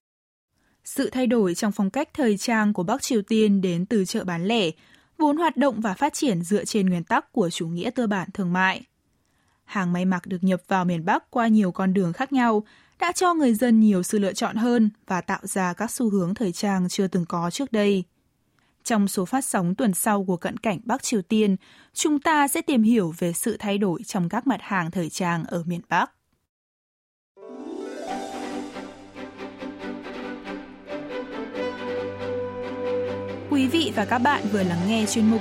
Sự 0.83 1.09
thay 1.09 1.27
đổi 1.27 1.55
trong 1.55 1.71
phong 1.71 1.89
cách 1.89 2.09
thời 2.13 2.37
trang 2.37 2.73
của 2.73 2.83
Bắc 2.83 3.01
Triều 3.01 3.21
Tiên 3.21 3.61
đến 3.61 3.85
từ 3.85 4.05
chợ 4.05 4.23
bán 4.23 4.45
lẻ, 4.45 4.71
vốn 5.17 5.37
hoạt 5.37 5.57
động 5.57 5.81
và 5.81 5.93
phát 5.93 6.13
triển 6.13 6.41
dựa 6.41 6.65
trên 6.65 6.89
nguyên 6.89 7.03
tắc 7.03 7.31
của 7.31 7.49
chủ 7.49 7.67
nghĩa 7.67 7.89
tư 7.89 8.07
bản 8.07 8.29
thương 8.33 8.53
mại. 8.53 8.85
Hàng 9.64 9.92
may 9.92 10.04
mặc 10.04 10.26
được 10.26 10.44
nhập 10.44 10.62
vào 10.68 10.84
miền 10.84 11.04
Bắc 11.04 11.30
qua 11.30 11.48
nhiều 11.48 11.72
con 11.72 11.94
đường 11.94 12.12
khác 12.12 12.32
nhau 12.32 12.62
đã 12.98 13.12
cho 13.12 13.34
người 13.34 13.54
dân 13.54 13.80
nhiều 13.80 14.02
sự 14.02 14.18
lựa 14.18 14.32
chọn 14.32 14.56
hơn 14.56 14.90
và 15.06 15.20
tạo 15.20 15.40
ra 15.42 15.72
các 15.72 15.90
xu 15.90 16.10
hướng 16.10 16.34
thời 16.34 16.52
trang 16.52 16.88
chưa 16.88 17.06
từng 17.06 17.24
có 17.26 17.50
trước 17.50 17.72
đây. 17.72 18.04
Trong 18.84 19.08
số 19.08 19.24
phát 19.24 19.44
sóng 19.44 19.74
tuần 19.74 19.94
sau 19.94 20.24
của 20.24 20.36
Cận 20.36 20.56
cảnh 20.56 20.80
Bắc 20.84 21.02
Triều 21.02 21.22
Tiên, 21.22 21.56
chúng 21.94 22.18
ta 22.18 22.48
sẽ 22.48 22.62
tìm 22.62 22.82
hiểu 22.82 23.14
về 23.18 23.32
sự 23.32 23.56
thay 23.58 23.78
đổi 23.78 24.02
trong 24.06 24.28
các 24.28 24.46
mặt 24.46 24.60
hàng 24.62 24.90
thời 24.90 25.10
trang 25.10 25.44
ở 25.44 25.62
miền 25.66 25.80
Bắc. 25.88 26.10
Quý 33.50 33.66
vị 33.66 33.92
và 33.96 34.04
các 34.04 34.18
bạn 34.18 34.42
vừa 34.52 34.62
lắng 34.62 34.80
nghe 34.86 35.06
chuyên 35.06 35.30
mục 35.30 35.40